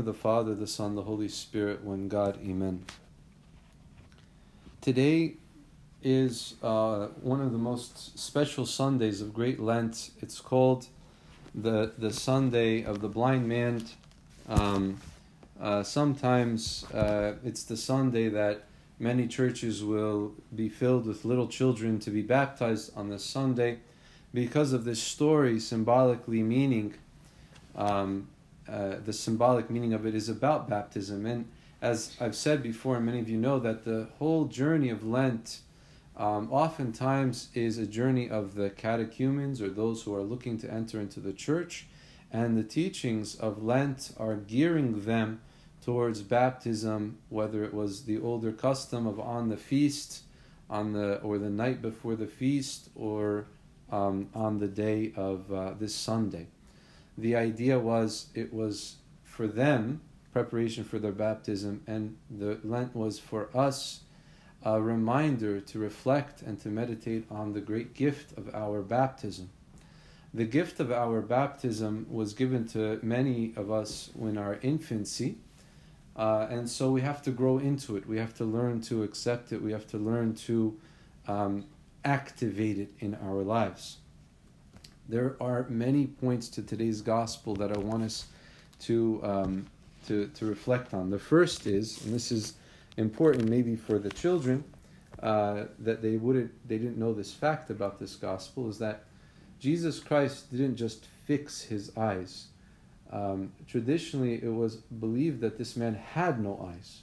of 0.00 0.06
the 0.06 0.14
Father, 0.14 0.54
the 0.54 0.66
Son, 0.66 0.94
the 0.94 1.02
Holy 1.02 1.28
Spirit, 1.28 1.84
one 1.84 2.08
God, 2.08 2.38
Amen. 2.42 2.86
Today 4.80 5.34
is 6.02 6.54
uh, 6.62 7.08
one 7.20 7.42
of 7.42 7.52
the 7.52 7.58
most 7.58 8.18
special 8.18 8.64
Sundays 8.64 9.20
of 9.20 9.34
Great 9.34 9.60
Lent. 9.60 10.10
It's 10.22 10.40
called 10.40 10.86
the 11.54 11.92
the 11.98 12.10
Sunday 12.10 12.82
of 12.82 13.02
the 13.02 13.08
Blind 13.08 13.46
Man. 13.46 13.84
Um, 14.48 14.98
uh, 15.60 15.82
sometimes 15.82 16.90
uh, 16.94 17.34
it's 17.44 17.64
the 17.64 17.76
Sunday 17.76 18.30
that 18.30 18.64
many 18.98 19.28
churches 19.28 19.84
will 19.84 20.32
be 20.56 20.70
filled 20.70 21.04
with 21.04 21.26
little 21.26 21.46
children 21.46 21.98
to 22.00 22.10
be 22.10 22.22
baptized 22.22 22.96
on 22.96 23.10
this 23.10 23.22
Sunday 23.22 23.80
because 24.32 24.72
of 24.72 24.84
this 24.86 25.02
story 25.02 25.60
symbolically 25.60 26.42
meaning. 26.42 26.94
Um, 27.76 28.28
uh, 28.70 28.96
the 29.04 29.12
symbolic 29.12 29.68
meaning 29.68 29.92
of 29.92 30.06
it 30.06 30.14
is 30.14 30.28
about 30.28 30.68
baptism. 30.68 31.26
And 31.26 31.48
as 31.82 32.16
I've 32.20 32.36
said 32.36 32.62
before, 32.62 32.96
and 32.96 33.06
many 33.06 33.18
of 33.18 33.28
you 33.28 33.38
know, 33.38 33.58
that 33.58 33.84
the 33.84 34.08
whole 34.18 34.44
journey 34.44 34.90
of 34.90 35.04
Lent 35.04 35.60
um, 36.16 36.52
oftentimes 36.52 37.48
is 37.54 37.78
a 37.78 37.86
journey 37.86 38.28
of 38.28 38.54
the 38.54 38.70
catechumens 38.70 39.60
or 39.60 39.70
those 39.70 40.02
who 40.02 40.14
are 40.14 40.22
looking 40.22 40.58
to 40.58 40.72
enter 40.72 41.00
into 41.00 41.18
the 41.18 41.32
church. 41.32 41.86
And 42.30 42.56
the 42.56 42.62
teachings 42.62 43.34
of 43.34 43.64
Lent 43.64 44.12
are 44.16 44.36
gearing 44.36 45.04
them 45.04 45.40
towards 45.82 46.22
baptism, 46.22 47.18
whether 47.28 47.64
it 47.64 47.74
was 47.74 48.04
the 48.04 48.20
older 48.20 48.52
custom 48.52 49.06
of 49.06 49.18
on 49.18 49.48
the 49.48 49.56
feast, 49.56 50.22
on 50.68 50.92
the 50.92 51.16
or 51.22 51.38
the 51.38 51.50
night 51.50 51.82
before 51.82 52.14
the 52.14 52.26
feast, 52.26 52.90
or 52.94 53.46
um, 53.90 54.28
on 54.34 54.58
the 54.58 54.68
day 54.68 55.12
of 55.16 55.52
uh, 55.52 55.74
this 55.80 55.94
Sunday 55.94 56.46
the 57.18 57.36
idea 57.36 57.78
was 57.78 58.28
it 58.34 58.52
was 58.52 58.96
for 59.24 59.46
them 59.46 60.00
preparation 60.32 60.84
for 60.84 60.98
their 60.98 61.12
baptism, 61.12 61.82
and 61.86 62.16
the 62.30 62.58
Lent 62.62 62.94
was 62.94 63.18
for 63.18 63.48
us 63.56 64.00
a 64.62 64.80
reminder 64.80 65.60
to 65.60 65.78
reflect 65.78 66.42
and 66.42 66.60
to 66.60 66.68
meditate 66.68 67.24
on 67.30 67.52
the 67.52 67.60
great 67.60 67.94
gift 67.94 68.36
of 68.36 68.54
our 68.54 68.82
baptism. 68.82 69.50
The 70.32 70.44
gift 70.44 70.78
of 70.78 70.92
our 70.92 71.20
baptism 71.20 72.06
was 72.08 72.34
given 72.34 72.68
to 72.68 73.00
many 73.02 73.52
of 73.56 73.70
us 73.70 74.10
in 74.20 74.38
our 74.38 74.58
infancy, 74.62 75.38
uh, 76.14 76.46
and 76.50 76.68
so 76.68 76.90
we 76.90 77.00
have 77.00 77.22
to 77.22 77.30
grow 77.30 77.58
into 77.58 77.96
it. 77.96 78.06
We 78.06 78.18
have 78.18 78.34
to 78.34 78.44
learn 78.44 78.80
to 78.82 79.02
accept 79.02 79.52
it. 79.52 79.62
We 79.62 79.72
have 79.72 79.86
to 79.88 79.98
learn 79.98 80.34
to 80.46 80.78
um, 81.26 81.64
activate 82.04 82.78
it 82.78 82.92
in 83.00 83.16
our 83.16 83.42
lives. 83.42 83.98
There 85.10 85.34
are 85.40 85.66
many 85.68 86.06
points 86.06 86.48
to 86.50 86.62
today's 86.62 87.00
gospel 87.02 87.56
that 87.56 87.76
I 87.76 87.78
want 87.78 88.04
us 88.04 88.26
to 88.82 89.20
um, 89.24 89.66
to 90.06 90.28
to 90.28 90.46
reflect 90.46 90.94
on. 90.94 91.10
The 91.10 91.18
first 91.18 91.66
is, 91.66 92.04
and 92.04 92.14
this 92.14 92.30
is 92.30 92.54
important 92.96 93.48
maybe 93.48 93.74
for 93.74 93.98
the 93.98 94.10
children 94.10 94.62
uh, 95.20 95.64
that 95.80 96.00
they 96.00 96.16
wouldn't 96.16 96.52
they 96.68 96.78
didn't 96.78 96.96
know 96.96 97.12
this 97.12 97.32
fact 97.32 97.70
about 97.70 97.98
this 97.98 98.14
gospel 98.14 98.68
is 98.70 98.78
that 98.78 99.02
Jesus 99.58 99.98
Christ 99.98 100.52
didn't 100.52 100.76
just 100.76 101.06
fix 101.26 101.60
his 101.60 101.90
eyes. 101.96 102.46
Um, 103.10 103.52
traditionally, 103.66 104.34
it 104.34 104.54
was 104.54 104.76
believed 104.76 105.40
that 105.40 105.58
this 105.58 105.76
man 105.76 105.96
had 105.96 106.40
no 106.40 106.70
eyes. 106.72 107.00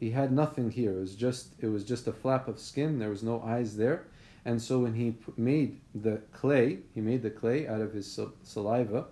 He 0.00 0.10
had 0.10 0.32
nothing 0.32 0.72
here. 0.72 0.96
It 0.96 1.00
was 1.00 1.14
just 1.14 1.52
it 1.60 1.68
was 1.68 1.84
just 1.84 2.08
a 2.08 2.12
flap 2.12 2.48
of 2.48 2.58
skin. 2.58 2.98
There 2.98 3.10
was 3.10 3.22
no 3.22 3.40
eyes 3.42 3.76
there. 3.76 4.06
And 4.46 4.62
so 4.62 4.78
when 4.78 4.94
he 4.94 5.16
made 5.36 5.80
the 5.92 6.20
clay, 6.32 6.78
he 6.94 7.00
made 7.00 7.22
the 7.22 7.30
clay 7.30 7.66
out 7.66 7.80
of 7.80 7.92
his 7.92 8.20
saliva, 8.44 9.06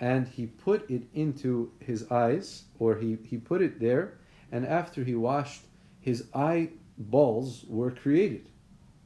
and 0.00 0.26
he 0.26 0.46
put 0.46 0.90
it 0.90 1.02
into 1.12 1.70
his 1.80 2.10
eyes, 2.10 2.64
or 2.78 2.96
he, 2.96 3.18
he 3.24 3.36
put 3.36 3.60
it 3.60 3.78
there, 3.78 4.14
and 4.50 4.66
after 4.66 5.04
he 5.04 5.14
washed, 5.14 5.64
his 6.00 6.24
eyeballs 6.32 7.66
were 7.68 7.90
created. 7.90 8.48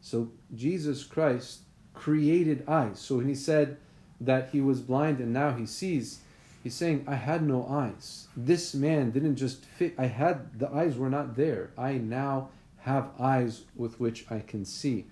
So 0.00 0.30
Jesus 0.54 1.02
Christ 1.02 1.62
created 1.92 2.62
eyes. 2.68 3.00
So 3.00 3.16
when 3.16 3.26
he 3.26 3.34
said 3.34 3.78
that 4.20 4.50
he 4.50 4.60
was 4.60 4.80
blind 4.80 5.18
and 5.18 5.32
now 5.32 5.54
he 5.54 5.66
sees, 5.66 6.20
he's 6.62 6.74
saying, 6.74 7.04
I 7.08 7.16
had 7.16 7.42
no 7.42 7.66
eyes. 7.66 8.28
This 8.36 8.74
man 8.74 9.10
didn't 9.10 9.36
just 9.36 9.64
fit, 9.64 9.94
I 9.98 10.06
had, 10.06 10.60
the 10.60 10.70
eyes 10.70 10.96
were 10.96 11.10
not 11.10 11.34
there. 11.34 11.72
I 11.76 11.94
now 11.94 12.50
have 12.82 13.10
eyes 13.18 13.62
with 13.74 13.98
which 13.98 14.24
I 14.30 14.38
can 14.38 14.64
see 14.64 15.06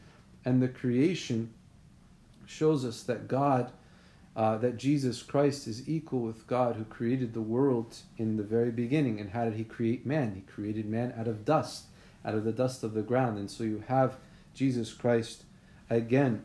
and 0.45 0.63
the 0.63 0.69
creation 0.69 1.51
shows 2.47 2.85
us 2.85 3.03
that 3.05 3.29
God, 3.29 3.71
uh, 4.37 4.59
that 4.59 4.77
Jesus 4.77 5.23
Christ 5.23 5.67
is 5.67 5.89
equal 5.89 6.21
with 6.21 6.47
God 6.47 6.77
who 6.77 6.85
created 6.85 7.33
the 7.33 7.41
world 7.41 7.97
in 8.17 8.37
the 8.37 8.43
very 8.43 8.71
beginning. 8.71 9.21
And 9.21 9.31
how 9.31 9.45
did 9.45 9.55
he 9.55 9.65
create 9.65 10.05
man? 10.05 10.35
He 10.35 10.53
created 10.53 10.87
man 10.87 11.15
out 11.17 11.29
of 11.29 11.45
dust, 11.45 11.85
out 12.25 12.35
of 12.35 12.45
the 12.45 12.53
dust 12.53 12.83
of 12.83 12.95
the 12.95 13.03
ground. 13.03 13.39
And 13.39 13.51
so 13.51 13.65
you 13.65 13.85
have 13.87 14.17
Jesus 14.55 14.93
Christ 14.93 15.45
again 15.89 16.43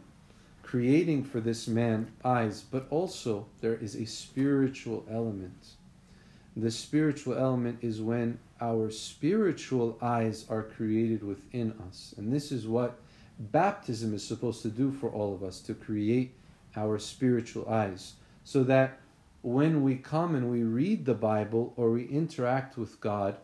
creating 0.61 1.23
for 1.23 1.39
this 1.39 1.67
man 1.67 2.11
eyes, 2.23 2.63
but 2.69 2.87
also 2.89 3.45
there 3.61 3.75
is 3.75 3.95
a 3.95 4.05
spiritual 4.05 5.05
element. 5.09 5.75
The 6.57 6.71
spiritual 6.71 7.35
element 7.37 7.79
is 7.81 8.01
when 8.01 8.39
our 8.61 8.89
spiritual 8.89 9.97
eyes 10.01 10.45
are 10.49 10.63
created 10.63 11.23
within 11.23 11.73
us. 11.87 12.15
And 12.17 12.31
this 12.33 12.51
is 12.51 12.65
what 12.65 12.97
baptism 13.39 14.13
is 14.13 14.25
supposed 14.25 14.61
to 14.61 14.69
do 14.69 14.91
for 14.91 15.09
all 15.09 15.33
of 15.33 15.43
us 15.43 15.59
to 15.61 15.73
create 15.73 16.33
our 16.75 16.99
spiritual 16.99 17.67
eyes 17.69 18.13
so 18.43 18.63
that 18.63 18.99
when 19.41 19.83
we 19.83 19.95
come 19.95 20.35
and 20.35 20.49
we 20.49 20.63
read 20.63 21.05
the 21.05 21.13
Bible 21.13 21.73
or 21.75 21.91
we 21.91 22.05
interact 22.05 22.77
with 22.77 22.99
God 22.99 23.37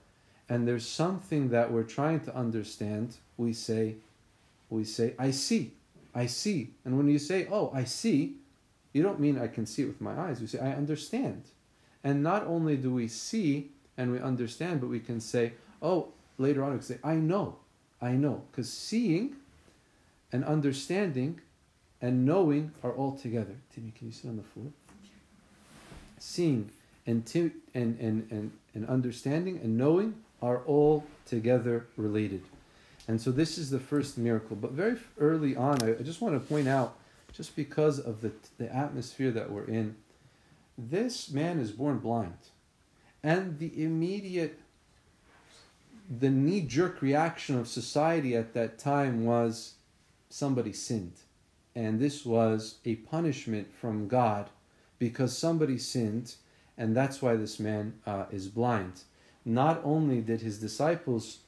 and 0.50 0.68
there's 0.68 0.88
something 0.88 1.50
that 1.50 1.72
we're 1.72 1.84
trying 1.84 2.20
to 2.22 2.36
understand, 2.36 3.16
we 3.38 3.54
say, 3.54 3.96
we 4.70 4.84
say, 4.84 5.14
I 5.20 5.32
see, 5.32 5.74
I 6.14 6.26
see. 6.26 6.72
And 6.84 6.98
when 6.98 7.08
you 7.08 7.20
say, 7.20 7.48
oh, 7.52 7.72
I 7.74 7.84
see, 7.84 8.38
you 8.94 9.04
don't 9.04 9.20
mean 9.20 9.38
I 9.38 9.48
can 9.48 9.66
see 9.66 9.84
it 9.84 9.88
with 9.88 10.02
my 10.02 10.18
eyes. 10.20 10.42
You 10.42 10.48
say, 10.48 10.60
I 10.60 10.74
understand. 10.74 11.44
And 12.04 12.24
not 12.24 12.46
only 12.46 12.78
do 12.78 12.94
we 12.94 13.08
see 13.08 13.72
and 13.98 14.12
we 14.12 14.20
understand, 14.20 14.82
but 14.82 14.90
we 14.90 15.00
can 15.00 15.22
say, 15.22 15.54
oh, 15.82 16.10
later 16.38 16.64
on 16.64 16.72
we 16.72 16.78
can 16.78 16.86
say, 16.86 16.98
I 17.04 17.16
know, 17.16 17.58
I 18.02 18.14
know. 18.14 18.44
Because 18.52 18.72
seeing 18.72 19.36
and 20.32 20.44
understanding 20.46 21.42
and 22.02 22.26
knowing 22.26 22.72
are 22.84 22.92
all 22.92 23.16
together. 23.16 23.56
Timmy, 23.74 23.92
can 23.98 24.08
you 24.08 24.14
sit 24.14 24.30
on 24.30 24.38
the 24.38 24.44
floor? 24.44 24.68
Seeing 26.18 26.72
and, 27.06 27.30
and, 27.74 28.00
and, 28.00 28.28
and, 28.32 28.52
and 28.74 28.88
understanding 28.88 29.60
and 29.64 29.78
knowing 29.78 30.16
are 30.42 30.60
all 30.66 31.06
together 31.26 31.88
related. 31.98 32.44
And 33.08 33.20
so 33.20 33.32
this 33.32 33.58
is 33.58 33.70
the 33.70 33.80
first 33.80 34.18
miracle. 34.18 34.56
But 34.56 34.72
very 34.72 34.98
early 35.20 35.56
on, 35.56 35.82
I, 35.84 35.92
I 35.92 36.04
just 36.04 36.22
want 36.22 36.36
to 36.36 36.40
point 36.40 36.68
out, 36.68 36.96
just 37.34 37.56
because 37.56 38.00
of 38.00 38.22
the, 38.22 38.32
the 38.58 38.74
atmosphere 38.74 39.32
that 39.32 39.50
we're 39.50 39.66
in, 39.66 39.96
this 40.78 41.32
man 41.32 41.60
is 41.60 41.72
born 41.72 42.00
blind. 42.00 42.38
And 43.24 43.60
the 43.60 43.84
immediate, 43.84 44.60
the 46.10 46.30
knee 46.30 46.62
jerk 46.62 47.02
reaction 47.02 47.58
of 47.58 47.68
society 47.68 48.36
at 48.36 48.54
that 48.54 48.78
time 48.78 49.26
was 49.26 49.76
somebody 50.34 50.74
sinned. 50.74 51.14
And 51.76 52.00
this 52.00 52.26
was 52.26 52.78
a 52.86 52.96
punishment 52.96 53.74
from 53.74 54.08
God 54.08 54.50
because 55.00 55.38
somebody 55.38 55.78
sinned, 55.78 56.36
and 56.78 56.96
that's 56.96 57.22
why 57.22 57.36
this 57.36 57.60
man 57.60 57.94
uh, 58.06 58.26
is 58.32 58.48
blind. 58.48 59.04
Not 59.46 59.82
only 59.84 60.22
did 60.22 60.42
his 60.42 60.60
disciples 60.60 61.40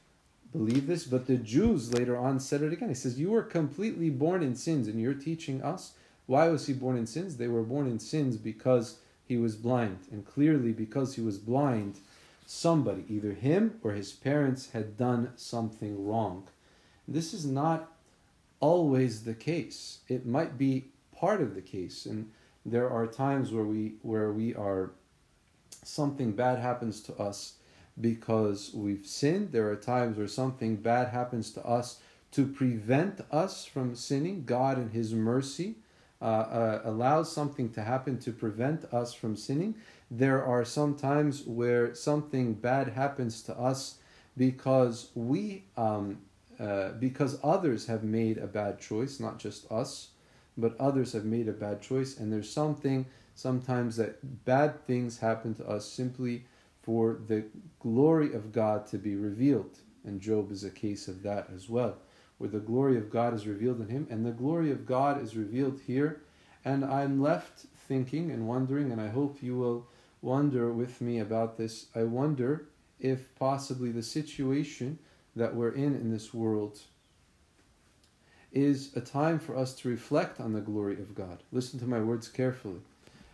believe 0.52 0.88
this, 0.88 1.04
but 1.04 1.28
the 1.28 1.38
Jews 1.38 1.94
later 1.94 2.18
on 2.18 2.40
said 2.40 2.62
it 2.62 2.74
again. 2.74 2.90
He 2.90 2.96
says, 2.96 3.20
You 3.20 3.32
were 3.32 3.44
completely 3.44 4.10
born 4.10 4.42
in 4.42 4.56
sins, 4.56 4.88
and 4.88 5.00
you're 5.00 5.14
teaching 5.14 5.62
us. 5.62 5.94
Why 6.26 6.48
was 6.48 6.68
he 6.68 6.74
born 6.74 6.98
in 6.98 7.06
sins? 7.06 7.38
They 7.38 7.48
were 7.48 7.64
born 7.64 7.88
in 7.88 8.00
sins 8.00 8.38
because 8.38 9.00
he 9.26 9.38
was 9.38 9.56
blind. 9.56 10.00
And 10.12 10.26
clearly, 10.26 10.72
because 10.72 11.16
he 11.16 11.22
was 11.22 11.38
blind, 11.38 12.00
somebody, 12.46 13.04
either 13.10 13.34
him 13.34 13.80
or 13.84 13.92
his 13.92 14.14
parents, 14.14 14.72
had 14.72 14.98
done 14.98 15.32
something 15.36 16.08
wrong. 16.08 16.48
This 17.08 17.34
is 17.34 17.46
not 17.46 17.92
always 18.64 19.26
the 19.26 19.34
case. 19.34 20.00
It 20.08 20.26
might 20.26 20.58
be 20.58 20.86
part 21.14 21.42
of 21.42 21.54
the 21.54 21.62
case, 21.62 22.06
and 22.06 22.32
there 22.66 22.90
are 22.90 23.06
times 23.06 23.52
where 23.52 23.66
we 23.66 23.96
where 24.04 24.32
we 24.32 24.56
are 24.56 24.92
something 25.84 26.32
bad 26.32 26.60
happens 26.60 27.02
to 27.02 27.14
us 27.16 27.56
because 28.00 28.72
we've 28.74 29.06
sinned. 29.06 29.52
There 29.52 29.70
are 29.70 29.76
times 29.76 30.18
where 30.18 30.30
something 30.30 30.78
bad 30.78 31.10
happens 31.10 31.52
to 31.56 31.66
us 31.66 32.00
to 32.32 32.48
prevent 32.48 33.20
us 33.32 33.66
from 33.66 33.96
sinning. 33.96 34.46
God, 34.46 34.80
in 34.80 34.92
His 34.92 35.14
mercy, 35.14 35.76
uh, 36.22 36.26
uh, 36.26 36.82
allows 36.86 37.30
something 37.30 37.70
to 37.74 37.82
happen 37.82 38.18
to 38.20 38.32
prevent 38.32 38.86
us 38.94 39.14
from 39.14 39.36
sinning. 39.36 39.76
There 40.10 40.42
are 40.42 40.64
some 40.64 40.96
times 40.96 41.44
where 41.46 41.94
something 41.96 42.54
bad 42.54 42.88
happens 42.88 43.42
to 43.44 43.54
us 43.60 43.98
because 44.38 45.10
we 45.16 45.66
um, 45.76 46.20
uh, 46.64 46.94
because 46.94 47.38
others 47.44 47.88
have 47.88 48.04
made 48.06 48.38
a 48.38 48.48
bad 48.48 48.80
choice, 48.80 49.20
not 49.20 49.38
just 49.38 49.70
us, 49.70 50.12
but 50.58 50.80
others 50.80 51.12
have 51.12 51.26
made 51.26 51.50
a 51.50 51.52
bad 51.52 51.82
choice, 51.82 52.18
and 52.18 52.32
there's 52.32 52.50
something 52.50 53.06
sometimes 53.36 53.98
that 53.98 54.46
bad 54.46 54.80
things 54.86 55.18
happen 55.18 55.54
to 55.56 55.68
us 55.68 55.86
simply 55.86 56.46
for 56.82 57.20
the 57.28 57.44
glory 57.80 58.34
of 58.34 58.54
God 58.54 58.88
to 58.88 58.98
be 58.98 59.16
revealed. 59.16 59.80
And 60.06 60.22
Job 60.22 60.52
is 60.52 60.64
a 60.64 60.70
case 60.70 61.10
of 61.10 61.22
that 61.24 61.50
as 61.54 61.68
well, 61.68 61.98
where 62.38 62.50
the 62.50 62.60
glory 62.60 62.98
of 62.98 63.10
God 63.10 63.34
is 63.34 63.46
revealed 63.46 63.82
in 63.82 63.90
him, 63.90 64.08
and 64.10 64.26
the 64.26 64.32
glory 64.32 64.72
of 64.72 64.86
God 64.86 65.22
is 65.22 65.36
revealed 65.36 65.82
here. 65.86 66.22
And 66.64 66.86
I'm 66.86 67.22
left 67.22 67.66
thinking 67.90 68.32
and 68.32 68.48
wondering, 68.48 68.92
and 68.92 69.02
I 69.02 69.10
hope 69.10 69.44
you 69.44 69.58
will 69.58 69.88
wonder 70.22 70.72
with 70.72 71.02
me 71.02 71.20
about 71.20 71.58
this. 71.58 71.88
I 71.94 72.04
wonder 72.04 72.70
if 73.02 73.36
possibly 73.36 73.92
the 73.92 74.04
situation 74.04 75.00
that 75.36 75.56
we're 75.56 75.72
in 75.74 75.96
in 75.96 76.12
this 76.12 76.34
world 76.34 76.80
is 78.52 78.96
a 78.96 79.02
time 79.02 79.40
for 79.40 79.58
us 79.58 79.74
to 79.74 79.90
reflect 79.90 80.40
on 80.40 80.54
the 80.54 80.62
glory 80.62 80.94
of 80.94 81.16
God. 81.16 81.42
Listen 81.52 81.80
to 81.80 81.86
my 81.88 82.00
words 82.00 82.28
carefully. 82.28 82.82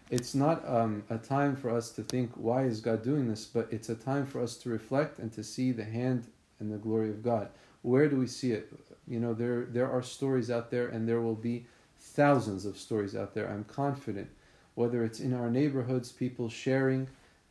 It's 0.10 0.34
not 0.34 0.68
um, 0.68 1.04
a 1.10 1.18
time 1.18 1.56
for 1.56 1.69
us 1.69 1.92
to 1.92 2.04
think, 2.04 2.31
why 2.36 2.63
is 2.63 2.80
God 2.80 3.04
doing 3.04 3.28
this? 3.28 3.46
But 3.46 3.68
it's 3.72 3.90
a 3.90 3.96
time 3.96 4.25
for 4.25 4.42
us 4.42 4.56
to 4.57 4.69
reflect 4.69 5.19
and 5.19 5.31
to 5.34 5.44
see 5.44 5.72
the 5.72 5.84
hand 5.84 6.25
and 6.60 6.72
the 6.72 6.78
glory 6.78 7.10
of 7.10 7.22
God. 7.22 7.50
Where 7.81 8.07
do 8.10 8.18
we 8.18 8.28
see 8.28 8.51
it? 8.51 8.72
You 9.07 9.19
know, 9.19 9.34
there, 9.34 9.66
there 9.66 9.90
are 9.92 10.01
stories 10.01 10.50
out 10.50 10.72
there, 10.72 10.88
and 10.88 11.07
there 11.07 11.22
will 11.22 11.36
be 11.36 11.66
thousands 12.00 12.66
of 12.66 12.78
stories 12.78 13.16
out 13.16 13.34
there, 13.34 13.50
I'm 13.50 13.66
confident. 13.66 14.30
Whether 14.75 15.04
it's 15.04 15.19
in 15.19 15.34
our 15.34 15.50
neighborhoods, 15.50 16.12
people 16.12 16.50
sharing, 16.50 17.07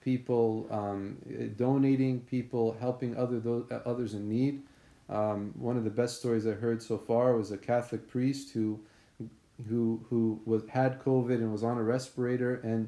people 0.08 0.66
um, 0.70 1.19
donating, 1.58 2.20
people 2.20 2.75
helping 2.81 3.14
other 3.14 3.38
those, 3.38 3.64
others 3.84 4.14
in 4.14 4.26
need. 4.26 4.62
Um, 5.10 5.52
one 5.69 5.76
of 5.76 5.84
the 5.84 5.90
best 5.90 6.19
stories 6.20 6.46
I 6.46 6.52
heard 6.52 6.82
so 6.82 6.96
far 6.96 7.37
was 7.37 7.50
a 7.52 7.58
Catholic 7.58 8.08
priest 8.08 8.55
who 8.55 8.81
who 9.69 9.82
who 10.08 10.40
was 10.46 10.62
had 10.69 10.93
COVID 11.05 11.37
and 11.43 11.52
was 11.52 11.62
on 11.62 11.76
a 11.76 11.82
respirator 11.82 12.55
and 12.70 12.82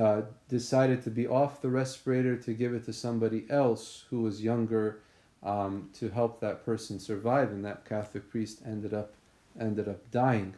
uh, 0.00 0.20
decided 0.48 1.02
to 1.02 1.10
be 1.10 1.26
off 1.26 1.60
the 1.60 1.68
respirator 1.68 2.36
to 2.36 2.52
give 2.52 2.72
it 2.74 2.84
to 2.84 2.92
somebody 2.92 3.44
else 3.50 4.04
who 4.08 4.22
was 4.22 4.40
younger 4.40 5.00
um, 5.42 5.90
to 5.98 6.10
help 6.10 6.38
that 6.40 6.64
person 6.64 7.00
survive, 7.00 7.50
and 7.50 7.64
that 7.64 7.84
Catholic 7.84 8.30
priest 8.30 8.62
ended 8.64 8.94
up 8.94 9.10
ended 9.58 9.88
up 9.88 10.00
dying, 10.12 10.54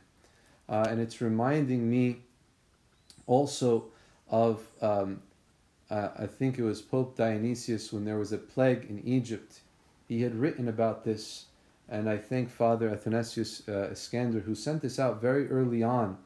uh, 0.69 0.87
and 0.91 1.00
it's 1.00 1.23
reminding 1.23 1.82
me 1.88 2.05
also 3.27 3.85
of 4.31 4.67
um, 4.81 5.23
uh, 5.91 6.09
I 6.19 6.26
think 6.26 6.59
it 6.59 6.62
was 6.62 6.81
Pope 6.81 7.17
Dionysius 7.17 7.93
when 7.93 8.05
there 8.05 8.19
was 8.19 8.32
a 8.32 8.38
plague 8.38 8.87
in 8.88 9.03
Egypt 9.06 9.61
he 10.09 10.23
had 10.23 10.35
written 10.35 10.69
about 10.69 11.05
this, 11.05 11.47
and 11.88 12.09
I 12.09 12.17
thank 12.19 12.50
Father 12.50 12.91
Athanasius 12.91 13.67
uh, 13.69 13.88
Iskander, 13.93 14.41
who 14.41 14.55
sent 14.55 14.82
this 14.82 14.99
out 14.99 15.21
very 15.21 15.49
early 15.49 15.82
on 15.82 16.19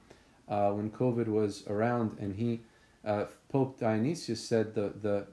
uh, 0.49 0.71
when 0.73 0.91
COVID 0.91 1.29
was 1.29 1.65
around, 1.67 2.19
and 2.19 2.37
he, 2.37 2.61
uh, 3.05 3.27
Pope 3.49 3.79
Dionysius 3.79 4.41
said 4.41 4.75
the, 4.75 4.93
the, 5.01 5.27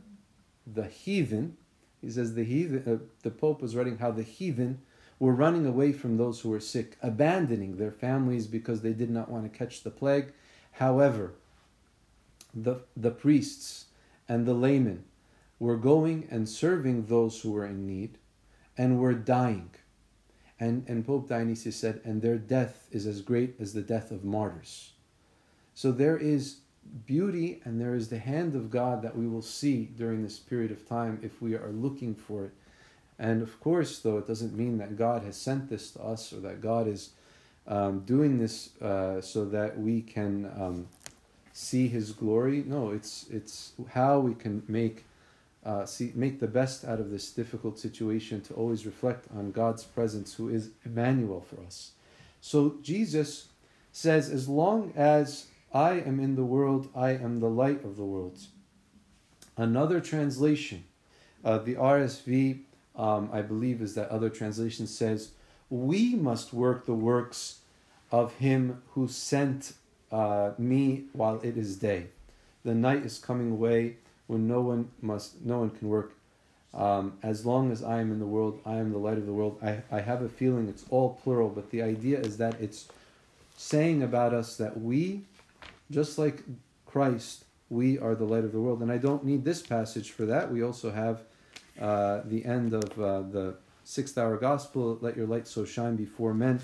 the 0.67 0.87
heathen, 0.87 1.57
he 2.01 2.09
says 2.09 2.35
the 2.35 2.43
heathen, 2.43 2.83
uh, 2.87 3.03
the 3.23 3.31
Pope 3.31 3.61
was 3.61 3.75
writing 3.75 3.97
how 3.97 4.11
the 4.11 4.23
heathen 4.23 4.79
were 5.17 5.33
running 5.33 5.65
away 5.65 5.91
from 5.91 6.17
those 6.17 6.41
who 6.41 6.49
were 6.49 6.59
sick, 6.59 6.97
abandoning 7.01 7.77
their 7.77 7.91
families 7.91 8.47
because 8.47 8.81
they 8.81 8.93
did 8.93 9.09
not 9.09 9.29
want 9.29 9.51
to 9.51 9.57
catch 9.57 9.81
the 9.81 9.89
plague. 9.89 10.33
However, 10.73 11.33
the, 12.55 12.81
the 12.95 13.11
priests 13.11 13.85
and 14.27 14.45
the 14.45 14.53
laymen 14.53 15.03
were 15.59 15.77
going 15.77 16.27
and 16.31 16.47
serving 16.47 17.05
those 17.05 17.41
who 17.41 17.51
were 17.51 17.65
in 17.65 17.85
need 17.85 18.17
and 18.77 18.99
were 18.99 19.13
dying. 19.13 19.69
And, 20.59 20.85
and 20.87 21.05
Pope 21.05 21.27
Dionysius 21.27 21.75
said, 21.75 22.01
and 22.03 22.21
their 22.21 22.37
death 22.37 22.87
is 22.91 23.05
as 23.05 23.21
great 23.21 23.55
as 23.59 23.73
the 23.73 23.81
death 23.81 24.11
of 24.11 24.23
martyrs. 24.23 24.93
So 25.73 25.91
there 25.91 26.17
is 26.17 26.59
beauty 27.05 27.61
and 27.65 27.81
there 27.81 27.95
is 27.95 28.09
the 28.09 28.19
hand 28.19 28.55
of 28.55 28.69
God 28.69 29.01
that 29.01 29.17
we 29.17 29.27
will 29.27 29.41
see 29.41 29.85
during 29.85 30.23
this 30.23 30.39
period 30.39 30.71
of 30.71 30.87
time 30.87 31.19
if 31.21 31.41
we 31.41 31.55
are 31.55 31.71
looking 31.71 32.15
for 32.15 32.45
it. 32.45 32.51
And 33.17 33.41
of 33.41 33.59
course, 33.59 33.99
though, 33.99 34.17
it 34.17 34.27
doesn't 34.27 34.55
mean 34.55 34.77
that 34.77 34.97
God 34.97 35.23
has 35.23 35.37
sent 35.37 35.69
this 35.69 35.91
to 35.91 36.03
us 36.03 36.33
or 36.33 36.39
that 36.41 36.61
God 36.61 36.87
is 36.87 37.11
um, 37.67 38.01
doing 38.01 38.37
this 38.37 38.79
uh, 38.81 39.21
so 39.21 39.45
that 39.45 39.77
we 39.79 40.01
can 40.01 40.51
um, 40.57 40.87
see 41.55 41.87
His 41.87 42.11
glory. 42.11 42.63
No, 42.67 42.91
it's 42.91 43.25
it's 43.31 43.71
how 43.93 44.19
we 44.19 44.35
can 44.35 44.61
make 44.67 45.05
uh, 45.65 45.85
see, 45.85 46.11
make 46.13 46.39
the 46.39 46.47
best 46.47 46.85
out 46.85 46.99
of 46.99 47.09
this 47.09 47.31
difficult 47.31 47.79
situation 47.79 48.39
to 48.39 48.53
always 48.53 48.85
reflect 48.85 49.25
on 49.35 49.51
God's 49.51 49.83
presence, 49.83 50.35
who 50.35 50.47
is 50.47 50.69
Emmanuel 50.85 51.41
for 51.41 51.59
us. 51.65 51.93
So 52.39 52.75
Jesus 52.83 53.47
says, 53.91 54.29
As 54.29 54.47
long 54.47 54.93
as 54.95 55.47
I 55.73 55.93
am 55.93 56.19
in 56.19 56.35
the 56.35 56.45
world, 56.45 56.89
I 56.95 57.11
am 57.11 57.39
the 57.39 57.49
light 57.49 57.83
of 57.83 57.95
the 57.95 58.05
world. 58.05 58.37
Another 59.57 59.99
translation, 59.99 60.83
uh, 61.43 61.57
the 61.57 61.75
RSV, 61.75 62.59
um, 62.95 63.29
I 63.33 63.41
believe, 63.41 63.81
is 63.81 63.95
that 63.95 64.09
other 64.09 64.29
translation 64.29 64.85
says, 64.85 65.31
We 65.71 66.13
must 66.13 66.53
work 66.53 66.85
the 66.85 66.93
works 66.93 67.61
of 68.11 68.35
him 68.35 68.83
who 68.89 69.07
sent 69.07 69.73
uh, 70.11 70.51
me 70.57 71.05
while 71.13 71.39
it 71.41 71.57
is 71.57 71.77
day. 71.77 72.07
The 72.63 72.73
night 72.73 73.05
is 73.05 73.17
coming 73.19 73.51
away 73.51 73.97
when 74.27 74.47
no 74.47 74.61
one 74.61 74.89
must, 75.01 75.41
no 75.45 75.59
one 75.59 75.69
can 75.69 75.87
work. 75.87 76.13
Um, 76.73 77.13
as 77.23 77.45
long 77.45 77.71
as 77.71 77.83
I 77.83 78.01
am 78.01 78.11
in 78.11 78.19
the 78.19 78.25
world, 78.25 78.59
I 78.65 78.75
am 78.75 78.91
the 78.91 78.97
light 78.97 79.17
of 79.17 79.25
the 79.25 79.33
world. 79.33 79.59
I, 79.63 79.81
I 79.91 80.01
have 80.01 80.21
a 80.21 80.29
feeling 80.29 80.67
it's 80.67 80.83
all 80.89 81.19
plural, 81.23 81.49
but 81.49 81.69
the 81.69 81.81
idea 81.81 82.19
is 82.19 82.37
that 82.37 82.59
it's 82.59 82.89
saying 83.55 84.03
about 84.03 84.33
us 84.33 84.57
that 84.57 84.81
we, 84.81 85.21
just 85.89 86.17
like 86.17 86.43
Christ, 86.85 87.45
we 87.69 87.97
are 87.97 88.13
the 88.15 88.25
light 88.25 88.43
of 88.43 88.51
the 88.51 88.59
world. 88.59 88.81
And 88.81 88.91
I 88.91 88.97
don't 88.97 89.23
need 89.23 89.45
this 89.45 89.61
passage 89.61 90.11
for 90.11 90.25
that. 90.25 90.51
We 90.51 90.63
also 90.63 90.91
have 90.91 91.21
uh, 91.79 92.21
the 92.25 92.43
end 92.45 92.73
of 92.73 92.99
uh, 92.99 93.21
the 93.21 93.55
sixth 93.85 94.17
hour 94.17 94.35
gospel 94.37 94.97
let 95.01 95.15
your 95.15 95.27
light 95.27 95.47
so 95.47 95.63
shine 95.63 95.95
before 95.95 96.33
men 96.33 96.59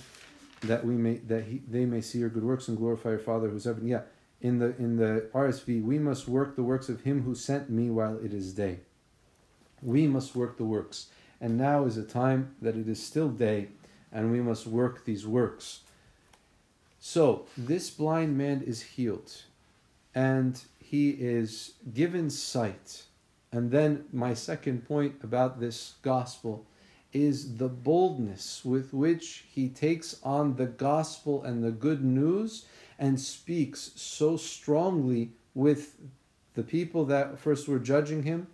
that 0.62 0.86
we 0.86 0.96
may 0.96 1.16
that 1.18 1.44
he, 1.46 1.62
they 1.68 1.86
may 1.86 2.02
see 2.02 2.20
your 2.20 2.30
good 2.30 2.44
works 2.44 2.68
and 2.68 2.78
glorify 2.78 3.10
your 3.10 3.20
father 3.20 3.50
who's 3.50 3.66
heaven 3.66 3.88
yeah 3.88 4.02
in 4.42 4.58
the 4.60 4.76
in 4.78 4.98
the 4.98 5.30
RSV, 5.34 5.84
we 5.84 6.00
must 6.00 6.28
work 6.28 6.56
the 6.56 6.64
works 6.64 6.90
of 6.90 7.02
him 7.02 7.24
who 7.24 7.36
sent 7.36 7.70
me 7.70 7.90
while 7.90 8.18
it 8.18 8.34
is 8.34 8.54
day. 8.54 8.80
We 9.82 10.08
must 10.08 10.36
work 10.36 10.58
the 10.58 10.66
works. 10.66 11.08
And 11.40 11.58
now 11.58 11.86
is 11.86 11.98
a 11.98 12.04
time 12.04 12.56
that 12.62 12.76
it 12.76 12.88
is 12.88 13.04
still 13.04 13.30
day, 13.30 13.70
and 14.12 14.32
we 14.32 14.42
must 14.42 14.68
work 14.68 15.06
these 15.06 15.26
works. 15.26 15.82
So 17.00 17.48
this 17.58 17.90
blind 17.90 18.38
man 18.38 18.62
is 18.62 18.82
healed, 18.82 19.44
and 20.14 20.62
he 20.80 21.12
is 21.12 21.74
given 21.94 22.30
sight. 22.30 23.04
And 23.52 23.72
then 23.72 24.06
my 24.14 24.34
second 24.34 24.88
point 24.88 25.16
about 25.24 25.60
this 25.60 25.96
gospel 26.04 26.66
is 27.14 27.58
the 27.58 27.68
boldness 27.68 28.64
with 28.64 28.94
which 28.94 29.46
he 29.52 29.68
takes 29.68 30.20
on 30.24 30.56
the 30.56 30.66
gospel 30.66 31.44
and 31.44 31.64
the 31.64 31.72
good 31.72 32.04
news 32.04 32.66
and 32.98 33.20
speaks 33.20 33.92
so 33.96 34.38
strongly 34.38 35.32
with 35.54 35.98
the 36.54 36.64
people 36.64 37.06
that 37.06 37.40
first 37.40 37.68
were 37.68 37.80
judging 37.80 38.24
him, 38.24 38.48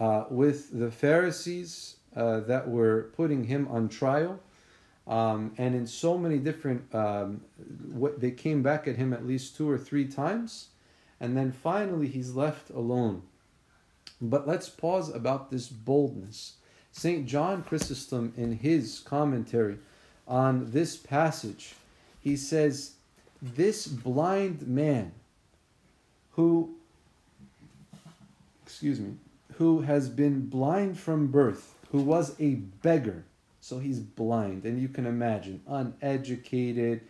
uh, 0.00 0.24
with 0.30 0.78
the 0.78 0.90
Pharisees 0.90 1.96
uh, 2.14 2.40
that 2.40 2.68
were 2.68 3.10
putting 3.16 3.44
him 3.44 3.68
on 3.68 3.88
trial. 3.88 4.40
Um, 5.06 5.52
and 5.56 5.74
in 5.74 5.86
so 5.86 6.18
many 6.18 6.38
different, 6.38 6.92
um, 6.94 7.42
what 7.92 8.20
they 8.20 8.32
came 8.32 8.62
back 8.62 8.88
at 8.88 8.96
him 8.96 9.12
at 9.12 9.26
least 9.26 9.56
two 9.56 9.70
or 9.70 9.78
three 9.78 10.06
times, 10.06 10.68
and 11.20 11.36
then 11.36 11.52
finally 11.52 12.08
he's 12.08 12.34
left 12.34 12.70
alone. 12.70 13.22
But 14.20 14.48
let's 14.48 14.68
pause 14.68 15.14
about 15.14 15.50
this 15.50 15.68
boldness. 15.68 16.54
St. 16.96 17.26
John 17.26 17.62
Chrysostom, 17.62 18.32
in 18.38 18.52
his 18.52 19.00
commentary 19.00 19.76
on 20.26 20.70
this 20.70 20.96
passage, 20.96 21.74
he 22.22 22.36
says, 22.36 22.92
this 23.42 23.86
blind 23.86 24.66
man 24.66 25.12
who 26.32 26.74
excuse 28.64 28.98
me 28.98 29.14
who 29.58 29.82
has 29.82 30.08
been 30.08 30.46
blind 30.46 30.98
from 30.98 31.26
birth 31.26 31.74
who 31.92 32.00
was 32.00 32.34
a 32.40 32.54
beggar 32.54 33.24
so 33.60 33.78
he's 33.78 34.00
blind 34.00 34.64
and 34.64 34.80
you 34.80 34.88
can 34.88 35.06
imagine 35.06 35.60
uneducated 35.68 37.02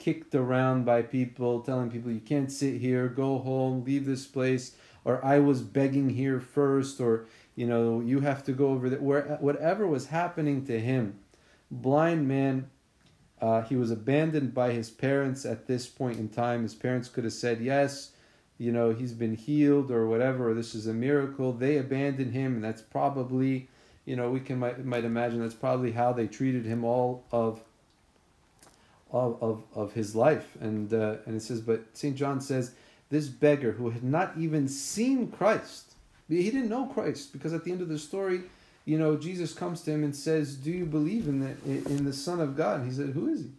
kicked 0.00 0.34
around 0.34 0.84
by 0.84 1.00
people 1.00 1.60
telling 1.60 1.88
people 1.88 2.10
you 2.10 2.20
can't 2.20 2.50
sit 2.50 2.80
here 2.80 3.06
go 3.06 3.38
home 3.38 3.84
leave 3.84 4.04
this 4.04 4.26
place 4.26 4.74
or 5.04 5.24
i 5.24 5.38
was 5.38 5.62
begging 5.62 6.10
here 6.10 6.40
first 6.40 7.00
or 7.00 7.26
you 7.58 7.66
know 7.66 8.00
you 8.00 8.20
have 8.20 8.42
to 8.44 8.52
go 8.52 8.68
over 8.68 8.88
there 8.90 9.00
where 9.00 9.36
whatever 9.40 9.86
was 9.86 10.06
happening 10.06 10.64
to 10.64 10.78
him 10.78 11.18
blind 11.70 12.26
man 12.26 12.70
uh, 13.40 13.62
he 13.62 13.76
was 13.76 13.90
abandoned 13.90 14.52
by 14.52 14.72
his 14.72 14.90
parents 14.90 15.44
at 15.46 15.66
this 15.66 15.86
point 15.86 16.18
in 16.18 16.28
time. 16.28 16.62
His 16.62 16.74
parents 16.74 17.08
could 17.08 17.24
have 17.24 17.32
said, 17.32 17.60
Yes, 17.60 18.12
you 18.58 18.72
know, 18.72 18.90
he's 18.90 19.12
been 19.12 19.36
healed 19.36 19.90
or 19.90 20.06
whatever, 20.06 20.50
or 20.50 20.54
this 20.54 20.74
is 20.74 20.86
a 20.86 20.92
miracle. 20.92 21.52
They 21.52 21.76
abandoned 21.76 22.32
him, 22.32 22.56
and 22.56 22.64
that's 22.64 22.82
probably, 22.82 23.68
you 24.04 24.16
know, 24.16 24.30
we 24.30 24.40
can 24.40 24.58
might, 24.58 24.84
might 24.84 25.04
imagine 25.04 25.40
that's 25.40 25.54
probably 25.54 25.92
how 25.92 26.12
they 26.12 26.26
treated 26.26 26.64
him 26.64 26.84
all 26.84 27.24
of 27.30 27.62
of, 29.10 29.42
of, 29.42 29.62
of 29.74 29.92
his 29.94 30.14
life. 30.14 30.56
And, 30.60 30.92
uh, 30.92 31.16
and 31.24 31.34
it 31.34 31.40
says, 31.40 31.62
But 31.62 31.96
St. 31.96 32.14
John 32.14 32.42
says, 32.42 32.72
This 33.08 33.28
beggar 33.28 33.72
who 33.72 33.88
had 33.90 34.04
not 34.04 34.36
even 34.36 34.68
seen 34.68 35.30
Christ, 35.30 35.87
He 36.28 36.50
didn't 36.50 36.68
know 36.68 36.86
Christ 36.86 37.32
because 37.32 37.52
at 37.52 37.64
the 37.64 37.72
end 37.72 37.80
of 37.80 37.88
the 37.88 37.98
story, 37.98 38.42
you 38.84 38.98
know, 38.98 39.16
Jesus 39.16 39.52
comes 39.52 39.82
to 39.82 39.90
him 39.90 40.04
and 40.04 40.14
says, 40.14 40.56
"Do 40.56 40.70
you 40.70 40.84
believe 40.84 41.26
in 41.26 41.40
the 41.40 41.50
in 41.66 42.04
the 42.04 42.12
Son 42.12 42.40
of 42.40 42.56
God?" 42.56 42.84
He 42.84 42.92
said, 42.92 43.10
"Who 43.10 43.28
is 43.28 43.42
he? 43.42 43.50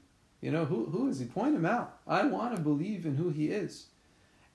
You 0.42 0.52
know, 0.52 0.66
who 0.66 0.86
who 0.86 1.08
is 1.10 1.20
he? 1.20 1.26
Point 1.26 1.56
him 1.56 1.66
out. 1.66 2.00
I 2.08 2.26
want 2.26 2.56
to 2.56 2.62
believe 2.62 3.06
in 3.06 3.16
who 3.16 3.30
he 3.30 3.50
is." 3.50 3.88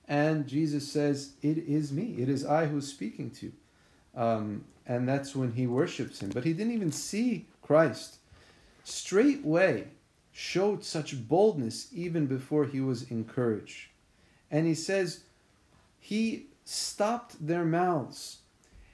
And 0.07 0.47
Jesus 0.47 0.91
says, 0.91 1.33
"It 1.41 1.57
is 1.57 1.91
me. 1.91 2.15
It 2.17 2.29
is 2.29 2.45
I 2.45 2.67
who 2.67 2.77
is 2.77 2.87
speaking 2.87 3.31
to 3.31 3.47
you." 3.47 3.51
Um, 4.15 4.63
and 4.87 5.07
that's 5.07 5.35
when 5.35 5.53
he 5.53 5.67
worships 5.67 6.21
him. 6.21 6.29
But 6.29 6.43
he 6.43 6.53
didn't 6.53 6.73
even 6.73 6.91
see 6.91 7.47
Christ. 7.61 8.17
Straightway 8.83 9.87
showed 10.31 10.83
such 10.83 11.27
boldness 11.27 11.87
even 11.93 12.27
before 12.27 12.65
he 12.65 12.81
was 12.81 13.09
encouraged. 13.09 13.87
And 14.51 14.67
he 14.67 14.75
says, 14.75 15.21
He 15.99 16.47
stopped 16.65 17.45
their 17.45 17.63
mouths. 17.63 18.39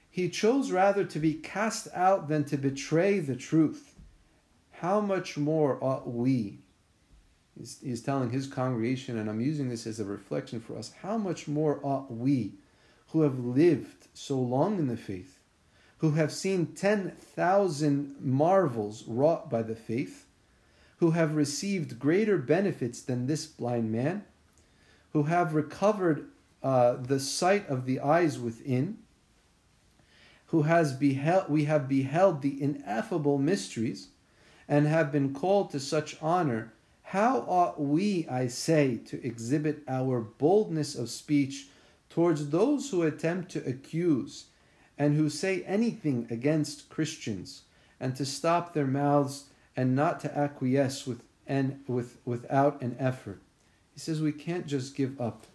He 0.09 0.29
chose 0.29 0.71
rather 0.71 1.05
to 1.05 1.19
be 1.19 1.33
cast 1.33 1.87
out 1.93 2.27
than 2.27 2.43
to 2.45 2.57
betray 2.57 3.19
the 3.19 3.35
truth. 3.35 3.95
How 4.71 4.99
much 4.99 5.37
more 5.37 5.81
ought 5.81 6.07
we? 6.07 6.59
He's, 7.57 7.79
he's 7.81 8.01
telling 8.01 8.29
his 8.29 8.47
congregation, 8.47 9.17
and 9.17 9.29
I'm 9.29 9.41
using 9.41 9.69
this 9.69 9.87
as 9.87 9.99
a 9.99 10.05
reflection 10.05 10.59
for 10.59 10.77
us. 10.77 10.91
How 11.01 11.17
much 11.17 11.47
more 11.47 11.79
ought 11.81 12.11
we, 12.11 12.55
who 13.09 13.21
have 13.21 13.39
lived 13.39 14.07
so 14.13 14.37
long 14.37 14.77
in 14.77 14.87
the 14.87 14.97
faith, 14.97 15.39
who 15.99 16.11
have 16.11 16.31
seen 16.31 16.67
10,000 16.67 18.15
marvels 18.19 19.03
wrought 19.07 19.49
by 19.49 19.61
the 19.61 19.75
faith, 19.75 20.25
who 20.97 21.11
have 21.11 21.35
received 21.35 21.99
greater 21.99 22.37
benefits 22.37 23.01
than 23.01 23.27
this 23.27 23.45
blind 23.45 23.91
man, 23.91 24.25
who 25.13 25.23
have 25.23 25.53
recovered 25.53 26.25
uh, 26.63 26.93
the 26.93 27.19
sight 27.19 27.67
of 27.69 27.85
the 27.85 27.99
eyes 27.99 28.39
within, 28.39 28.97
who 30.47 30.63
has 30.63 30.93
beheld, 30.93 31.49
we 31.49 31.65
have 31.65 31.87
beheld 31.87 32.41
the 32.41 32.61
ineffable 32.61 33.37
mysteries, 33.37 34.09
and 34.67 34.85
have 34.85 35.11
been 35.11 35.33
called 35.33 35.69
to 35.71 35.79
such 35.79 36.17
honor. 36.21 36.73
How 37.03 37.39
ought 37.47 37.79
we, 37.79 38.27
I 38.29 38.47
say, 38.47 38.97
to 39.07 39.25
exhibit 39.25 39.83
our 39.87 40.21
boldness 40.21 40.95
of 40.95 41.09
speech 41.09 41.67
towards 42.09 42.49
those 42.49 42.89
who 42.89 43.03
attempt 43.03 43.51
to 43.51 43.67
accuse 43.67 44.45
and 44.97 45.15
who 45.15 45.29
say 45.29 45.63
anything 45.63 46.27
against 46.29 46.89
Christians, 46.89 47.63
and 47.99 48.15
to 48.15 48.25
stop 48.25 48.73
their 48.73 48.87
mouths 48.87 49.45
and 49.75 49.95
not 49.95 50.19
to 50.19 50.37
acquiesce 50.37 51.07
with 51.07 51.23
and 51.47 51.79
with 51.87 52.17
without 52.23 52.81
an 52.81 52.95
effort? 52.99 53.41
He 53.93 53.99
says 53.99 54.21
we 54.21 54.31
can't 54.31 54.67
just 54.67 54.95
give 54.95 55.19
up. 55.19 55.47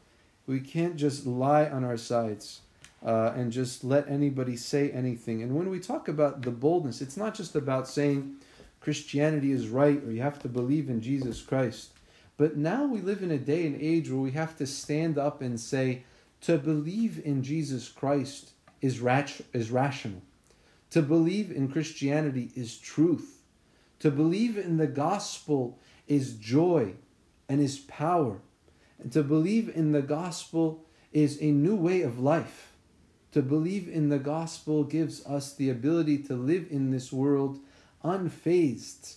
We 0.47 0.61
can't 0.61 0.97
just 0.97 1.27
lie 1.27 1.67
on 1.67 1.85
our 1.85 1.97
sides 1.97 2.61
uh, 3.05 3.33
and 3.35 3.53
just 3.53 3.85
let 3.85 4.09
anybody 4.09 4.57
say 4.57 4.91
anything. 4.91 5.43
And 5.43 5.55
when 5.57 5.71
we 5.71 5.81
talk 5.81 6.09
about 6.09 6.43
the 6.43 6.51
boldness, 6.51 7.01
it's 7.01 7.17
not 7.17 7.35
just 7.35 7.55
about 7.55 7.89
saying 7.89 8.37
Christianity 8.81 9.53
is 9.53 9.69
right 9.69 10.03
or 10.05 10.13
you 10.13 10.23
have 10.23 10.39
to 10.41 10.49
believe 10.49 10.89
in 10.89 11.01
Jesus 11.01 11.43
Christ. 11.43 11.91
But 12.37 12.57
now 12.57 12.85
we 12.85 13.01
live 13.01 13.23
in 13.23 13.31
a 13.31 13.39
day 13.39 13.67
and 13.67 13.81
age 13.81 14.11
where 14.11 14.21
we 14.21 14.33
have 14.33 14.57
to 14.59 14.67
stand 14.67 15.19
up 15.19 15.41
and 15.41 15.59
say, 15.59 16.05
to 16.43 16.59
believe 16.59 17.21
in 17.25 17.43
Jesus 17.43 17.89
Christ 17.89 18.51
is, 18.81 19.01
rat- 19.01 19.41
is 19.53 19.71
rational. 19.71 20.23
To 20.91 21.03
believe 21.03 21.51
in 21.51 21.69
Christianity 21.69 22.51
is 22.55 22.79
truth. 22.79 23.43
To 24.01 24.11
believe 24.11 24.59
in 24.59 24.77
the 24.77 24.87
gospel 24.87 25.79
is 26.07 26.35
joy 26.35 26.95
and 27.49 27.61
is 27.61 27.79
power. 27.79 28.39
And 28.99 29.13
to 29.13 29.23
believe 29.23 29.69
in 29.75 29.93
the 29.93 30.03
gospel 30.03 30.85
is 31.13 31.41
a 31.41 31.47
new 31.47 31.77
way 31.77 32.03
of 32.03 32.19
life. 32.19 32.73
To 33.33 33.43
believe 33.43 33.89
in 33.89 34.09
the 34.09 34.19
gospel 34.19 34.85
gives 34.85 35.25
us 35.27 35.55
the 35.55 35.69
ability 35.69 36.19
to 36.25 36.35
live 36.35 36.67
in 36.71 36.91
this 36.91 37.13
world 37.13 37.59
unfazed, 38.05 39.17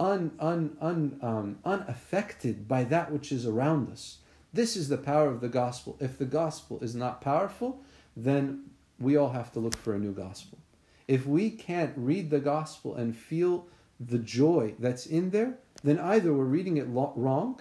un, 0.00 0.32
un, 0.40 0.76
un, 0.80 1.18
um, 1.22 1.58
unaffected 1.64 2.66
by 2.66 2.84
that 2.84 3.12
which 3.12 3.30
is 3.30 3.46
around 3.46 3.90
us. 3.90 4.18
This 4.52 4.76
is 4.76 4.88
the 4.88 4.96
power 4.96 5.28
of 5.28 5.40
the 5.40 5.48
gospel. 5.48 5.96
If 6.00 6.18
the 6.18 6.24
gospel 6.24 6.80
is 6.80 6.94
not 6.94 7.20
powerful, 7.20 7.82
then 8.16 8.64
we 8.98 9.16
all 9.16 9.30
have 9.30 9.52
to 9.52 9.60
look 9.60 9.76
for 9.76 9.94
a 9.94 9.98
new 9.98 10.12
gospel. 10.12 10.58
If 11.06 11.26
we 11.26 11.50
can't 11.50 11.92
read 11.96 12.30
the 12.30 12.40
gospel 12.40 12.94
and 12.94 13.16
feel 13.16 13.66
the 14.00 14.18
joy 14.18 14.74
that's 14.78 15.06
in 15.06 15.30
there, 15.30 15.58
then 15.84 15.98
either 15.98 16.32
we're 16.32 16.44
reading 16.44 16.78
it 16.78 16.86
wrong 16.88 17.60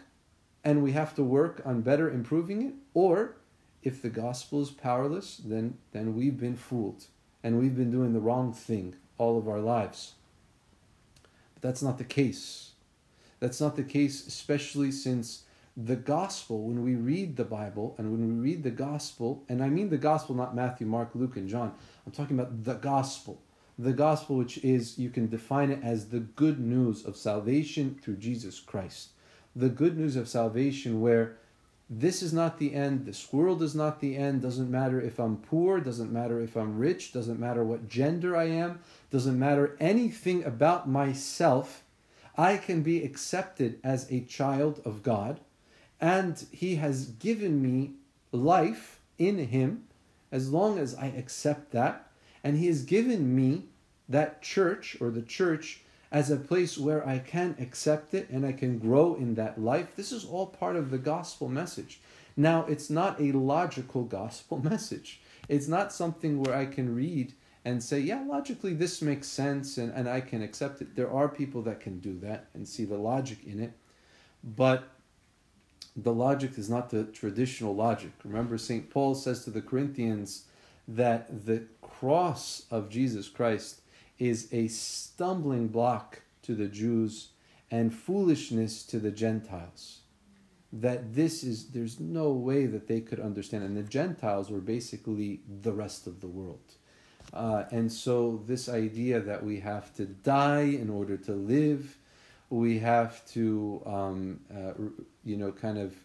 and 0.65 0.81
we 0.81 0.93
have 0.93 1.13
to 1.15 1.23
work 1.23 1.61
on 1.63 1.81
better 1.81 2.09
improving 2.09 2.63
it, 2.63 2.73
or 2.95 3.35
if 3.83 4.01
the 4.01 4.09
gospel 4.09 4.63
is 4.63 4.71
powerless, 4.71 5.37
then, 5.37 5.77
then 5.91 6.15
we've 6.15 6.39
been 6.39 6.55
fooled 6.55 7.05
and 7.43 7.59
we've 7.59 7.75
been 7.75 7.91
doing 7.91 8.13
the 8.13 8.19
wrong 8.19 8.51
thing 8.51 8.95
all 9.19 9.37
of 9.37 9.47
our 9.47 9.59
lives. 9.59 10.13
But 11.53 11.61
that's 11.61 11.83
not 11.83 11.99
the 11.99 12.03
case. 12.03 12.71
That's 13.39 13.61
not 13.61 13.75
the 13.75 13.83
case, 13.83 14.25
especially 14.25 14.91
since 14.91 15.43
the 15.77 15.95
gospel, 15.95 16.63
when 16.63 16.83
we 16.83 16.95
read 16.95 17.35
the 17.35 17.43
Bible 17.43 17.93
and 17.99 18.11
when 18.11 18.27
we 18.27 18.49
read 18.49 18.63
the 18.63 18.71
gospel, 18.71 19.43
and 19.47 19.61
I 19.61 19.69
mean 19.69 19.89
the 19.89 19.97
gospel, 19.97 20.33
not 20.33 20.55
Matthew, 20.55 20.87
Mark, 20.87 21.11
Luke, 21.13 21.37
and 21.37 21.47
John, 21.47 21.73
I'm 22.05 22.11
talking 22.11 22.39
about 22.39 22.63
the 22.63 22.73
gospel. 22.73 23.39
The 23.77 23.93
gospel, 23.93 24.37
which 24.37 24.57
is, 24.59 24.97
you 24.97 25.09
can 25.11 25.27
define 25.27 25.69
it 25.69 25.83
as 25.83 26.07
the 26.07 26.21
good 26.21 26.59
news 26.59 27.05
of 27.05 27.17
salvation 27.17 27.99
through 28.01 28.15
Jesus 28.15 28.59
Christ 28.59 29.09
the 29.55 29.69
good 29.69 29.97
news 29.97 30.15
of 30.15 30.27
salvation 30.27 31.01
where 31.01 31.37
this 31.89 32.23
is 32.23 32.33
not 32.33 32.57
the 32.57 32.73
end, 32.73 33.05
this 33.05 33.31
world 33.31 33.61
is 33.61 33.75
not 33.75 33.99
the 33.99 34.17
end, 34.17 34.41
doesn't 34.41 34.71
matter 34.71 34.99
if 34.99 35.19
I'm 35.19 35.37
poor, 35.37 35.79
doesn't 35.79 36.11
matter 36.11 36.41
if 36.41 36.57
I'm 36.57 36.79
rich, 36.79 37.13
doesn't 37.13 37.39
matter 37.39 37.63
what 37.63 37.87
gender 37.87 38.35
I 38.35 38.45
am, 38.45 38.79
doesn't 39.11 39.37
matter 39.37 39.77
anything 39.79 40.43
about 40.43 40.89
myself. 40.89 41.83
I 42.37 42.57
can 42.57 42.81
be 42.81 43.03
accepted 43.03 43.79
as 43.83 44.11
a 44.11 44.21
child 44.21 44.81
of 44.83 45.03
God, 45.03 45.39
and 46.01 46.43
He 46.51 46.75
has 46.75 47.05
given 47.05 47.61
me 47.61 47.91
life 48.31 48.99
in 49.17 49.37
Him 49.37 49.83
as 50.31 50.51
long 50.51 50.79
as 50.79 50.95
I 50.95 51.07
accept 51.07 51.71
that, 51.71 52.09
and 52.43 52.57
He 52.57 52.65
has 52.65 52.81
given 52.81 53.35
me 53.35 53.65
that 54.09 54.41
church 54.41 54.97
or 54.99 55.11
the 55.11 55.21
church 55.21 55.81
as 56.15 56.31
a 56.31 56.37
place 56.37 56.77
where 56.77 57.05
I 57.05 57.19
can 57.19 57.57
accept 57.59 58.13
it 58.13 58.29
and 58.29 58.45
I 58.45 58.53
can 58.53 58.79
grow 58.79 59.15
in 59.15 59.35
that 59.35 59.59
life. 59.59 59.97
This 59.97 60.13
is 60.13 60.23
all 60.23 60.47
part 60.47 60.77
of 60.77 60.89
the 60.89 60.97
gospel 60.97 61.49
message. 61.49 61.99
Now, 62.37 62.63
it's 62.69 62.89
not 62.89 63.19
a 63.19 63.33
logical 63.33 64.05
gospel 64.05 64.57
message. 64.63 65.19
It's 65.49 65.67
not 65.67 65.91
something 65.91 66.39
where 66.39 66.55
I 66.55 66.67
can 66.67 66.95
read 66.95 67.33
and 67.65 67.83
say, 67.83 67.99
yeah, 67.99 68.23
logically 68.25 68.73
this 68.73 69.01
makes 69.01 69.27
sense 69.27 69.77
and, 69.77 69.91
and 69.91 70.07
I 70.07 70.21
can 70.21 70.41
accept 70.41 70.81
it. 70.81 70.95
There 70.95 71.11
are 71.11 71.27
people 71.27 71.61
that 71.63 71.81
can 71.81 71.99
do 71.99 72.17
that 72.19 72.45
and 72.53 72.65
see 72.65 72.85
the 72.85 72.97
logic 72.97 73.39
in 73.45 73.59
it. 73.59 73.73
But 74.41 74.87
the 75.97 76.13
logic 76.13 76.57
is 76.57 76.69
not 76.69 76.91
the 76.91 77.03
traditional 77.03 77.75
logic. 77.75 78.13
Remember, 78.23 78.57
St. 78.57 78.89
Paul 78.89 79.15
says 79.15 79.43
to 79.43 79.49
the 79.49 79.61
Corinthians 79.61 80.45
that 80.87 81.45
the 81.45 81.63
cross 81.81 82.67
of 82.71 82.89
Jesus 82.89 83.27
Christ 83.27 83.81
is 84.19 84.47
a 84.51 84.67
stumbling 84.67 85.67
block 85.67 86.21
to 86.43 86.55
the 86.55 86.67
Jews 86.67 87.29
and 87.71 87.93
foolishness 87.93 88.83
to 88.83 88.99
the 88.99 89.11
Gentiles. 89.11 89.99
That 90.71 91.15
this 91.15 91.43
is, 91.43 91.69
there's 91.69 91.99
no 91.99 92.31
way 92.31 92.65
that 92.65 92.87
they 92.87 93.01
could 93.01 93.19
understand. 93.19 93.63
And 93.63 93.77
the 93.77 93.83
Gentiles 93.83 94.49
were 94.49 94.59
basically 94.59 95.41
the 95.61 95.71
rest 95.71 96.07
of 96.07 96.21
the 96.21 96.27
world. 96.27 96.73
Uh, 97.33 97.63
and 97.71 97.91
so, 97.91 98.43
this 98.45 98.69
idea 98.69 99.19
that 99.19 99.43
we 99.43 99.59
have 99.59 99.93
to 99.95 100.05
die 100.05 100.61
in 100.61 100.89
order 100.89 101.17
to 101.17 101.31
live, 101.31 101.97
we 102.49 102.79
have 102.79 103.25
to, 103.27 103.81
um, 103.85 104.39
uh, 104.55 104.73
you 105.23 105.35
know, 105.35 105.51
kind 105.51 105.77
of 105.77 105.95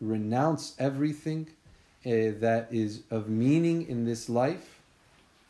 renounce 0.00 0.74
everything 0.78 1.48
uh, 2.06 2.36
that 2.38 2.68
is 2.70 3.02
of 3.10 3.28
meaning 3.28 3.88
in 3.88 4.04
this 4.04 4.28
life 4.28 4.77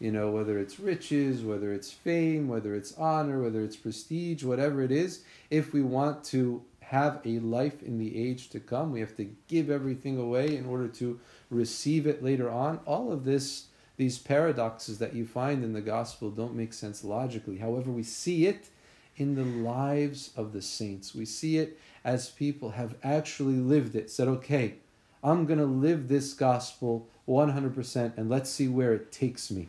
you 0.01 0.13
know, 0.13 0.31
whether 0.31 0.59
it's 0.59 0.79
riches, 0.79 1.43
whether 1.43 1.73
it's 1.73 1.91
fame, 1.91 2.49
whether 2.49 2.75
it's 2.75 2.97
honor, 2.97 3.43
whether 3.43 3.63
it's 3.63 3.77
prestige, 3.77 4.45
whatever 4.45 4.83
it 4.83 4.93
is, 4.93 5.25
if 5.51 5.73
we 5.73 5.83
want 5.83 6.23
to 6.25 6.63
have 6.81 7.21
a 7.25 7.39
life 7.41 7.83
in 7.83 7.99
the 7.99 8.17
age 8.17 8.49
to 8.51 8.61
come, 8.61 8.93
we 8.93 9.01
have 9.01 9.17
to 9.17 9.29
give 9.49 9.71
everything 9.71 10.17
away 10.19 10.57
in 10.57 10.67
order 10.67 10.89
to 10.89 11.19
receive 11.51 12.07
it 12.07 12.23
later 12.23 12.49
on. 12.49 12.79
All 12.87 13.13
of 13.13 13.25
this, 13.25 13.67
these 13.97 14.19
paradoxes 14.19 14.99
that 14.99 15.15
you 15.15 15.27
find 15.27 15.65
in 15.65 15.73
the 15.73 15.81
gospel 15.81 16.31
don't 16.31 16.55
make 16.55 16.73
sense 16.73 17.05
logically. 17.05 17.59
However, 17.59 17.91
we 17.91 18.05
see 18.05 18.47
it 18.47 18.69
in 19.17 19.35
the 19.35 19.45
lives 19.45 20.31
of 20.37 20.53
the 20.53 20.63
saints. 20.63 21.15
We 21.15 21.25
see 21.25 21.59
it 21.59 21.79
as 22.05 22.31
people 22.31 22.71
have 22.71 22.95
actually 23.03 23.57
lived 23.57 23.97
it, 23.97 24.11
said, 24.11 24.29
okay, 24.29 24.77
I'm 25.25 25.45
going 25.45 25.59
to 25.59 25.67
live 25.67 26.07
this 26.07 26.33
gospel 26.33 27.09
100% 27.29 28.17
and 28.17 28.31
let's 28.31 28.49
see 28.49 28.69
where 28.69 28.95
it 28.95 29.11
takes 29.11 29.51
me 29.51 29.69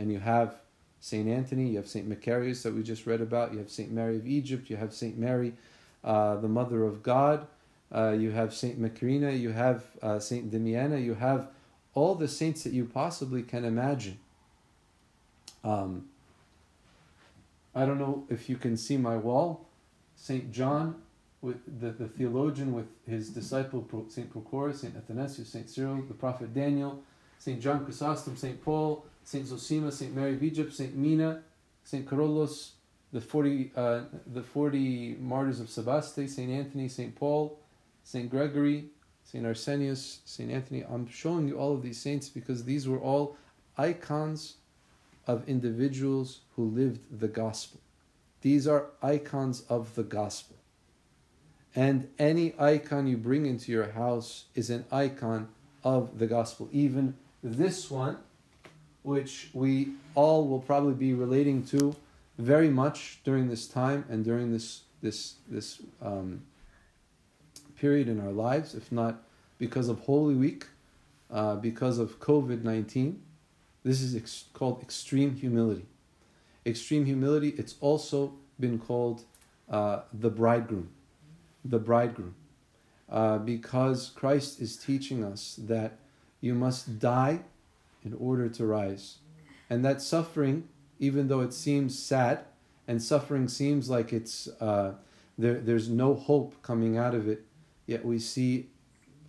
and 0.00 0.10
you 0.10 0.18
have 0.18 0.54
Saint 0.98 1.28
Anthony, 1.28 1.68
you 1.68 1.76
have 1.76 1.86
Saint 1.86 2.08
Macarius 2.08 2.62
that 2.62 2.74
we 2.74 2.82
just 2.82 3.04
read 3.04 3.20
about, 3.20 3.52
you 3.52 3.58
have 3.58 3.70
Saint 3.70 3.92
Mary 3.92 4.16
of 4.16 4.26
Egypt, 4.26 4.70
you 4.70 4.76
have 4.76 4.94
Saint 4.94 5.18
Mary, 5.18 5.52
uh, 6.02 6.36
the 6.36 6.48
Mother 6.48 6.84
of 6.84 7.02
God, 7.02 7.46
uh, 7.92 8.16
you 8.18 8.30
have 8.30 8.54
Saint 8.54 8.80
Macrina, 8.80 9.38
you 9.38 9.50
have 9.50 9.84
uh, 10.00 10.18
Saint 10.18 10.50
Damiana, 10.50 11.04
you 11.04 11.14
have 11.14 11.48
all 11.92 12.14
the 12.14 12.28
saints 12.28 12.64
that 12.64 12.72
you 12.72 12.86
possibly 12.86 13.42
can 13.42 13.62
imagine. 13.66 14.18
Um, 15.62 16.08
I 17.74 17.84
don't 17.84 17.98
know 17.98 18.24
if 18.30 18.48
you 18.48 18.56
can 18.56 18.78
see 18.78 18.96
my 18.96 19.16
wall. 19.18 19.66
St. 20.16 20.50
John, 20.50 21.02
with 21.42 21.58
the, 21.80 21.90
the 21.90 22.08
theologian 22.08 22.72
with 22.72 22.86
his 23.06 23.28
disciple 23.28 23.86
St. 24.08 24.32
Prochorus, 24.32 24.76
St. 24.76 24.96
Athanasius, 24.96 25.50
St. 25.50 25.68
Cyril, 25.68 26.02
the 26.08 26.14
prophet 26.14 26.54
Daniel, 26.54 27.02
St. 27.38 27.60
John 27.60 27.84
Chrysostom, 27.84 28.36
St. 28.36 28.62
Paul, 28.62 29.04
St. 29.24 29.46
Zosima, 29.46 29.92
St. 29.92 30.14
Mary 30.14 30.34
of 30.34 30.42
Egypt, 30.42 30.72
St. 30.72 30.94
Mina, 30.94 31.42
St. 31.84 32.08
Carolus, 32.08 32.72
the 33.12 33.20
40, 33.20 33.72
uh, 33.76 34.00
the 34.26 34.42
40 34.42 35.16
martyrs 35.20 35.60
of 35.60 35.68
Sebaste, 35.68 36.28
St. 36.28 36.50
Anthony, 36.50 36.88
St. 36.88 37.14
Paul, 37.14 37.58
St. 38.04 38.30
Gregory, 38.30 38.86
St. 39.24 39.44
Arsenius, 39.44 40.20
St. 40.24 40.50
Anthony. 40.50 40.82
I'm 40.82 41.08
showing 41.08 41.46
you 41.48 41.58
all 41.58 41.74
of 41.74 41.82
these 41.82 42.00
saints 42.00 42.28
because 42.28 42.64
these 42.64 42.88
were 42.88 42.98
all 42.98 43.36
icons 43.76 44.56
of 45.26 45.48
individuals 45.48 46.40
who 46.56 46.64
lived 46.64 47.20
the 47.20 47.28
gospel. 47.28 47.80
These 48.42 48.66
are 48.66 48.86
icons 49.02 49.62
of 49.68 49.94
the 49.94 50.02
gospel. 50.02 50.56
And 51.74 52.08
any 52.18 52.54
icon 52.58 53.06
you 53.06 53.16
bring 53.16 53.46
into 53.46 53.70
your 53.70 53.92
house 53.92 54.46
is 54.54 54.70
an 54.70 54.84
icon 54.90 55.48
of 55.84 56.18
the 56.18 56.26
gospel. 56.26 56.68
Even 56.72 57.16
this 57.42 57.90
one, 57.90 58.18
which 59.02 59.50
we 59.52 59.92
all 60.14 60.46
will 60.46 60.60
probably 60.60 60.94
be 60.94 61.14
relating 61.14 61.64
to 61.64 61.94
very 62.38 62.68
much 62.68 63.20
during 63.24 63.48
this 63.48 63.66
time 63.66 64.04
and 64.08 64.24
during 64.24 64.52
this 64.52 64.82
this 65.02 65.34
this 65.48 65.80
um, 66.02 66.42
period 67.76 68.08
in 68.08 68.20
our 68.20 68.32
lives, 68.32 68.74
if 68.74 68.92
not 68.92 69.22
because 69.58 69.88
of 69.88 70.00
Holy 70.00 70.34
Week, 70.34 70.66
uh, 71.30 71.56
because 71.56 71.98
of 71.98 72.20
COVID 72.20 72.62
nineteen. 72.62 73.22
This 73.82 74.02
is 74.02 74.14
ex- 74.14 74.44
called 74.52 74.82
extreme 74.82 75.36
humility. 75.36 75.86
Extreme 76.66 77.06
humility. 77.06 77.54
It's 77.56 77.76
also 77.80 78.34
been 78.58 78.78
called 78.78 79.24
uh, 79.70 80.00
the 80.12 80.28
bridegroom 80.28 80.90
the 81.64 81.78
bridegroom. 81.78 82.34
Uh, 83.08 83.38
because 83.38 84.12
Christ 84.14 84.60
is 84.60 84.76
teaching 84.76 85.24
us 85.24 85.58
that 85.66 85.98
you 86.40 86.54
must 86.54 87.00
die 87.00 87.40
in 88.04 88.14
order 88.14 88.48
to 88.48 88.66
rise. 88.66 89.18
And 89.68 89.84
that 89.84 90.02
suffering, 90.02 90.68
even 90.98 91.28
though 91.28 91.40
it 91.40 91.52
seems 91.52 91.98
sad, 91.98 92.44
and 92.88 93.02
suffering 93.02 93.48
seems 93.48 93.88
like 93.88 94.12
it's 94.12 94.48
uh, 94.60 94.94
there, 95.38 95.60
there's 95.60 95.88
no 95.88 96.14
hope 96.14 96.60
coming 96.62 96.96
out 96.96 97.14
of 97.14 97.28
it, 97.28 97.46
yet 97.86 98.04
we 98.04 98.18
see 98.18 98.70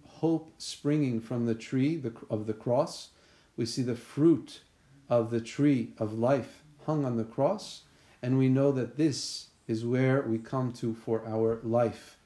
hope 0.05 0.53
springing 0.57 1.21
from 1.21 1.45
the 1.45 1.55
tree 1.55 2.01
of 2.29 2.47
the 2.47 2.53
cross. 2.53 3.09
We 3.55 3.65
see 3.65 3.81
the 3.81 3.95
fruit 3.95 4.61
of 5.09 5.31
the 5.31 5.41
tree 5.41 5.93
of 5.97 6.13
life 6.13 6.63
hung 6.85 7.05
on 7.05 7.17
the 7.17 7.23
cross, 7.23 7.83
and 8.21 8.37
we 8.37 8.49
know 8.49 8.71
that 8.71 8.97
this 8.97 9.47
is 9.67 9.85
where 9.85 10.21
we 10.21 10.37
come 10.37 10.73
to 10.73 10.93
for 10.93 11.25
our 11.27 11.59
life 11.63 12.17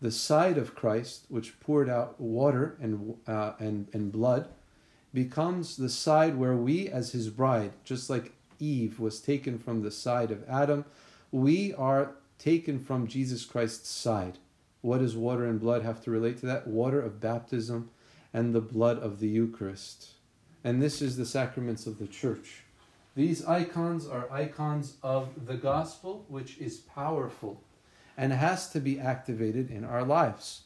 the 0.00 0.10
side 0.10 0.58
of 0.58 0.74
Christ, 0.74 1.26
which 1.28 1.58
poured 1.60 1.88
out 1.88 2.20
water 2.20 2.76
and, 2.80 3.16
uh, 3.26 3.52
and, 3.58 3.88
and 3.92 4.12
blood, 4.12 4.48
becomes 5.12 5.76
the 5.76 5.88
side 5.88 6.36
where 6.36 6.56
we, 6.56 6.88
as 6.88 7.12
his 7.12 7.28
bride, 7.30 7.72
just 7.84 8.10
like 8.10 8.32
Eve 8.58 9.00
was 9.00 9.20
taken 9.20 9.58
from 9.58 9.82
the 9.82 9.90
side 9.90 10.30
of 10.30 10.48
Adam, 10.48 10.84
we 11.30 11.74
are 11.74 12.12
taken 12.38 12.78
from 12.78 13.06
Jesus 13.06 13.44
Christ's 13.44 13.90
side. 13.90 14.38
What 14.80 14.98
does 14.98 15.16
water 15.16 15.44
and 15.44 15.60
blood 15.60 15.82
have 15.82 16.02
to 16.04 16.10
relate 16.10 16.38
to 16.38 16.46
that? 16.46 16.66
Water 16.66 17.00
of 17.00 17.20
baptism 17.20 17.90
and 18.32 18.54
the 18.54 18.60
blood 18.60 18.98
of 18.98 19.20
the 19.20 19.28
Eucharist. 19.28 20.12
And 20.62 20.82
this 20.82 21.00
is 21.00 21.16
the 21.16 21.26
sacraments 21.26 21.86
of 21.86 21.98
the 21.98 22.06
church. 22.06 22.62
These 23.14 23.44
icons 23.44 24.06
are 24.06 24.30
icons 24.30 24.96
of 25.02 25.46
the 25.46 25.56
gospel, 25.56 26.24
which 26.28 26.58
is 26.58 26.76
powerful 26.76 27.62
and 28.16 28.32
has 28.32 28.70
to 28.70 28.80
be 28.80 28.98
activated 28.98 29.70
in 29.70 29.84
our 29.84 30.04
lives. 30.04 30.62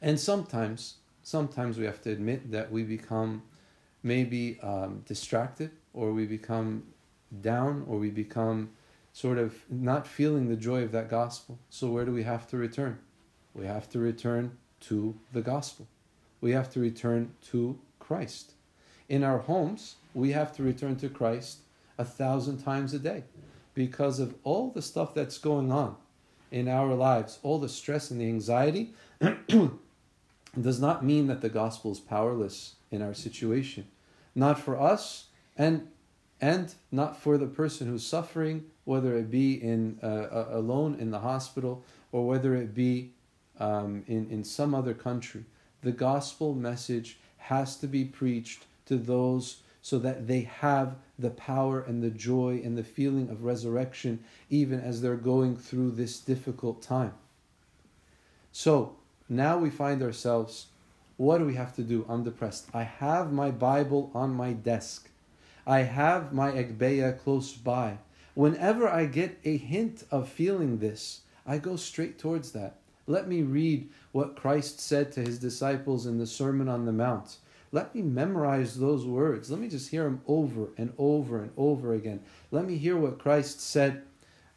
And 0.00 0.18
sometimes, 0.18 0.97
sometimes 1.28 1.76
we 1.76 1.84
have 1.84 2.00
to 2.00 2.10
admit 2.10 2.50
that 2.50 2.72
we 2.72 2.82
become 2.82 3.42
maybe 4.02 4.58
um, 4.62 5.02
distracted 5.06 5.70
or 5.92 6.12
we 6.12 6.24
become 6.24 6.82
down 7.42 7.84
or 7.86 7.98
we 7.98 8.08
become 8.08 8.70
sort 9.12 9.36
of 9.36 9.54
not 9.68 10.06
feeling 10.06 10.48
the 10.48 10.56
joy 10.56 10.82
of 10.82 10.90
that 10.92 11.10
gospel. 11.10 11.58
So, 11.68 11.90
where 11.90 12.06
do 12.06 12.12
we 12.12 12.22
have 12.22 12.46
to 12.48 12.56
return? 12.56 12.98
We 13.54 13.66
have 13.66 13.90
to 13.90 13.98
return 13.98 14.56
to 14.88 15.14
the 15.32 15.42
gospel. 15.42 15.86
We 16.40 16.52
have 16.52 16.70
to 16.70 16.80
return 16.80 17.34
to 17.50 17.78
Christ. 17.98 18.52
In 19.08 19.22
our 19.22 19.38
homes, 19.38 19.96
we 20.14 20.32
have 20.32 20.54
to 20.56 20.62
return 20.62 20.96
to 20.96 21.10
Christ 21.10 21.58
a 21.98 22.04
thousand 22.04 22.58
times 22.64 22.94
a 22.94 22.98
day 22.98 23.24
because 23.74 24.18
of 24.18 24.34
all 24.44 24.70
the 24.70 24.82
stuff 24.82 25.12
that's 25.12 25.36
going 25.36 25.70
on 25.72 25.96
in 26.50 26.68
our 26.68 26.94
lives, 26.94 27.38
all 27.42 27.58
the 27.58 27.68
stress 27.68 28.10
and 28.10 28.20
the 28.20 28.28
anxiety, 28.28 28.94
does 30.60 30.80
not 30.80 31.04
mean 31.04 31.26
that 31.26 31.40
the 31.40 31.48
gospel 31.48 31.92
is 31.92 32.00
powerless 32.00 32.74
in 32.90 33.02
our 33.02 33.14
situation. 33.14 33.86
Not 34.34 34.58
for 34.58 34.80
us, 34.80 35.26
and 35.56 35.88
and 36.40 36.72
not 36.92 37.20
for 37.20 37.36
the 37.36 37.46
person 37.46 37.88
who's 37.88 38.06
suffering, 38.06 38.66
whether 38.84 39.16
it 39.16 39.30
be 39.30 39.54
in 39.54 39.98
uh, 40.02 40.46
alone 40.50 40.96
in 40.98 41.10
the 41.10 41.18
hospital 41.20 41.84
or 42.12 42.26
whether 42.26 42.54
it 42.54 42.74
be 42.74 43.12
um, 43.58 44.04
in 44.06 44.30
in 44.30 44.44
some 44.44 44.74
other 44.74 44.94
country. 44.94 45.44
The 45.82 45.92
gospel 45.92 46.54
message 46.54 47.18
has 47.38 47.76
to 47.76 47.86
be 47.86 48.04
preached 48.04 48.66
to 48.86 48.96
those 48.96 49.62
so 49.82 49.98
that 49.98 50.26
they 50.26 50.42
have 50.42 50.96
the 51.18 51.30
power 51.30 51.80
and 51.80 52.02
the 52.02 52.10
joy 52.10 52.60
and 52.64 52.76
the 52.76 52.84
feeling 52.84 53.30
of 53.30 53.44
resurrection 53.44 54.22
even 54.50 54.80
as 54.80 55.00
they're 55.00 55.16
going 55.16 55.56
through 55.56 55.92
this 55.92 56.18
difficult 56.20 56.82
time. 56.82 57.14
So 58.52 58.96
now 59.28 59.58
we 59.58 59.70
find 59.70 60.02
ourselves 60.02 60.66
what 61.18 61.38
do 61.38 61.44
we 61.44 61.56
have 61.56 61.74
to 61.74 61.82
do? 61.82 62.06
I'm 62.08 62.22
depressed. 62.22 62.68
I 62.72 62.84
have 62.84 63.32
my 63.32 63.50
Bible 63.50 64.12
on 64.14 64.30
my 64.34 64.52
desk. 64.52 65.10
I 65.66 65.80
have 65.80 66.32
my 66.32 66.52
Agpeya 66.52 67.18
close 67.18 67.52
by. 67.52 67.98
Whenever 68.34 68.88
I 68.88 69.06
get 69.06 69.40
a 69.44 69.56
hint 69.56 70.04
of 70.12 70.28
feeling 70.28 70.78
this, 70.78 71.22
I 71.44 71.58
go 71.58 71.74
straight 71.74 72.20
towards 72.20 72.52
that. 72.52 72.76
Let 73.08 73.26
me 73.26 73.42
read 73.42 73.88
what 74.12 74.36
Christ 74.36 74.78
said 74.78 75.10
to 75.12 75.20
his 75.20 75.40
disciples 75.40 76.06
in 76.06 76.18
the 76.18 76.26
Sermon 76.26 76.68
on 76.68 76.84
the 76.84 76.92
Mount. 76.92 77.38
Let 77.72 77.96
me 77.96 78.02
memorize 78.02 78.78
those 78.78 79.04
words. 79.04 79.50
Let 79.50 79.60
me 79.60 79.68
just 79.68 79.90
hear 79.90 80.04
them 80.04 80.20
over 80.28 80.68
and 80.78 80.92
over 80.98 81.42
and 81.42 81.50
over 81.56 81.94
again. 81.94 82.20
Let 82.52 82.64
me 82.64 82.76
hear 82.76 82.96
what 82.96 83.18
Christ 83.18 83.60
said 83.60 84.02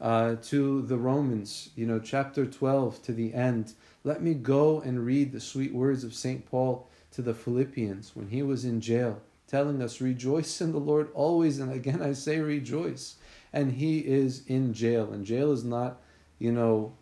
uh, 0.01 0.35
to 0.41 0.81
the 0.81 0.97
Romans, 0.97 1.69
you 1.75 1.85
know, 1.85 1.99
chapter 1.99 2.45
12 2.45 3.03
to 3.03 3.13
the 3.13 3.33
end. 3.33 3.73
Let 4.03 4.21
me 4.23 4.33
go 4.33 4.81
and 4.81 5.05
read 5.05 5.31
the 5.31 5.39
sweet 5.39 5.73
words 5.73 6.03
of 6.03 6.15
St. 6.15 6.45
Paul 6.49 6.89
to 7.11 7.21
the 7.21 7.35
Philippians 7.35 8.15
when 8.15 8.29
he 8.29 8.41
was 8.41 8.65
in 8.65 8.81
jail, 8.81 9.21
telling 9.47 9.81
us, 9.81 10.01
Rejoice 10.01 10.59
in 10.59 10.71
the 10.71 10.79
Lord 10.79 11.09
always. 11.13 11.59
And 11.59 11.71
again, 11.71 12.01
I 12.01 12.13
say 12.13 12.39
rejoice. 12.39 13.17
And 13.53 13.73
he 13.73 13.99
is 13.99 14.43
in 14.47 14.73
jail. 14.73 15.11
And 15.13 15.23
jail 15.23 15.51
is 15.51 15.63
not, 15.63 16.01
you 16.39 16.51
know, 16.51 16.93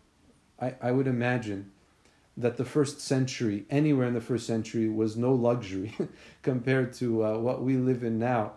I, 0.60 0.74
I 0.82 0.92
would 0.92 1.06
imagine 1.06 1.70
that 2.36 2.58
the 2.58 2.64
first 2.64 3.00
century, 3.00 3.64
anywhere 3.70 4.06
in 4.06 4.14
the 4.14 4.20
first 4.20 4.46
century, 4.46 4.88
was 4.88 5.16
no 5.16 5.32
luxury 5.32 5.94
compared 6.42 6.92
to 6.94 7.24
uh, 7.24 7.38
what 7.38 7.62
we 7.62 7.76
live 7.76 8.02
in 8.04 8.18
now. 8.18 8.52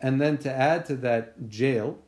And 0.00 0.20
then 0.20 0.38
to 0.38 0.50
add 0.52 0.86
to 0.86 0.96
that 0.96 1.48
jail, 1.48 1.98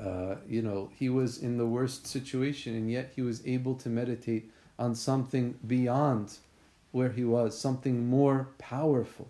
uh, 0.00 0.36
you 0.48 0.62
know, 0.62 0.90
he 0.94 1.08
was 1.08 1.38
in 1.38 1.58
the 1.58 1.66
worst 1.66 2.06
situation, 2.06 2.74
and 2.74 2.90
yet 2.90 3.12
he 3.14 3.22
was 3.22 3.46
able 3.46 3.74
to 3.74 3.88
meditate 3.88 4.50
on 4.78 4.94
something 4.94 5.58
beyond 5.66 6.38
where 6.90 7.10
he 7.10 7.24
was, 7.24 7.58
something 7.58 8.08
more 8.08 8.48
powerful. 8.58 9.28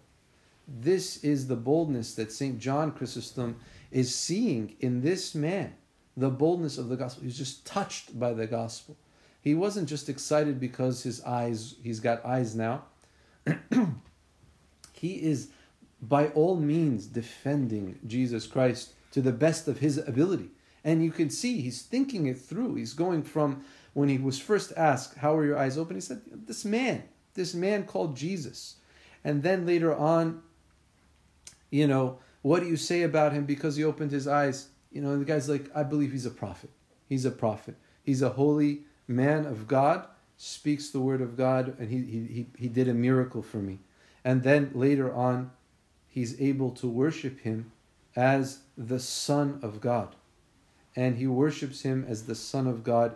This 0.69 1.25
is 1.25 1.49
the 1.49 1.57
boldness 1.57 2.15
that 2.15 2.31
St. 2.31 2.59
John 2.59 2.93
Chrysostom 2.93 3.57
is 3.91 4.15
seeing 4.15 4.77
in 4.79 5.03
this 5.03 5.35
man, 5.35 5.75
the 6.17 6.31
boldness 6.31 6.79
of 6.79 6.89
the 6.89 6.97
gospel. 6.97 7.25
He's 7.25 7.39
just 7.39 7.67
touched 7.67 8.19
by 8.19 8.33
the 8.33 8.47
gospel. 8.47 8.97
He 9.41 9.55
wasn't 9.55 9.89
just 9.89 10.09
excited 10.09 10.61
because 10.61 11.03
his 11.03 11.23
eyes, 11.25 11.75
he's 11.83 11.99
got 11.99 12.25
eyes 12.25 12.55
now. 12.55 12.85
he 14.93 15.15
is 15.15 15.49
by 16.01 16.29
all 16.29 16.57
means 16.57 17.07
defending 17.07 17.99
Jesus 18.07 18.47
Christ 18.47 18.93
to 19.11 19.21
the 19.21 19.33
best 19.33 19.67
of 19.67 19.79
his 19.79 19.99
ability. 19.99 20.51
And 20.85 21.05
you 21.05 21.11
can 21.11 21.31
see 21.31 21.61
he's 21.61 21.83
thinking 21.83 22.27
it 22.27 22.39
through. 22.39 22.77
He's 22.77 22.95
going 22.95 23.23
from 23.23 23.65
when 23.93 24.09
he 24.09 24.19
was 24.19 24.39
first 24.39 24.73
asked, 24.77 25.19
How 25.19 25.37
are 25.37 25.45
your 25.45 25.59
eyes 25.59 25.77
open? 25.77 25.97
He 25.97 26.01
said, 26.01 26.23
This 26.47 26.65
man, 26.65 27.03
this 27.35 27.55
man 27.55 27.85
called 27.85 28.17
Jesus. 28.17 28.77
And 29.25 29.43
then 29.43 29.67
later 29.67 29.95
on, 29.95 30.43
you 31.71 31.87
know, 31.87 32.19
what 32.43 32.61
do 32.61 32.67
you 32.67 32.77
say 32.77 33.03
about 33.03 33.33
him 33.33 33.45
because 33.45 33.77
he 33.77 33.85
opened 33.85 34.11
his 34.11 34.27
eyes? 34.27 34.69
You 34.91 35.03
know, 35.03 35.19
the 35.19 35.25
guy's 35.25 35.49
like, 35.49 35.71
I 35.75 35.83
believe 35.83 36.13
he's 36.13 36.27
a 36.27 36.31
prophet. 36.31 36.71
He's 37.09 37.25
a 37.25 37.31
prophet. 37.31 37.77
He's 38.03 38.23
a 38.23 38.31
holy 38.31 38.81
man 39.07 39.45
of 39.45 39.69
God, 39.69 40.07
speaks 40.37 40.89
the 40.89 41.01
word 41.01 41.21
of 41.21 41.37
God, 41.37 41.79
and 41.79 41.91
he, 41.91 41.99
he, 41.99 42.47
he 42.57 42.69
did 42.69 42.89
a 42.89 42.95
miracle 42.95 43.43
for 43.43 43.59
me. 43.59 43.79
And 44.25 44.43
then 44.43 44.71
later 44.75 45.13
on, 45.13 45.51
he's 46.09 46.41
able 46.41 46.71
to 46.73 46.89
worship 46.89 47.41
him 47.41 47.73
as 48.17 48.61
the 48.77 49.01
Son 49.01 49.59
of 49.63 49.81
God. 49.81 50.15
And 50.97 51.17
he 51.17 51.27
worships 51.27 51.83
him 51.83 52.05
as 52.09 52.25
the 52.25 52.35
Son 52.35 52.67
of 52.67 52.83
God 52.83 53.15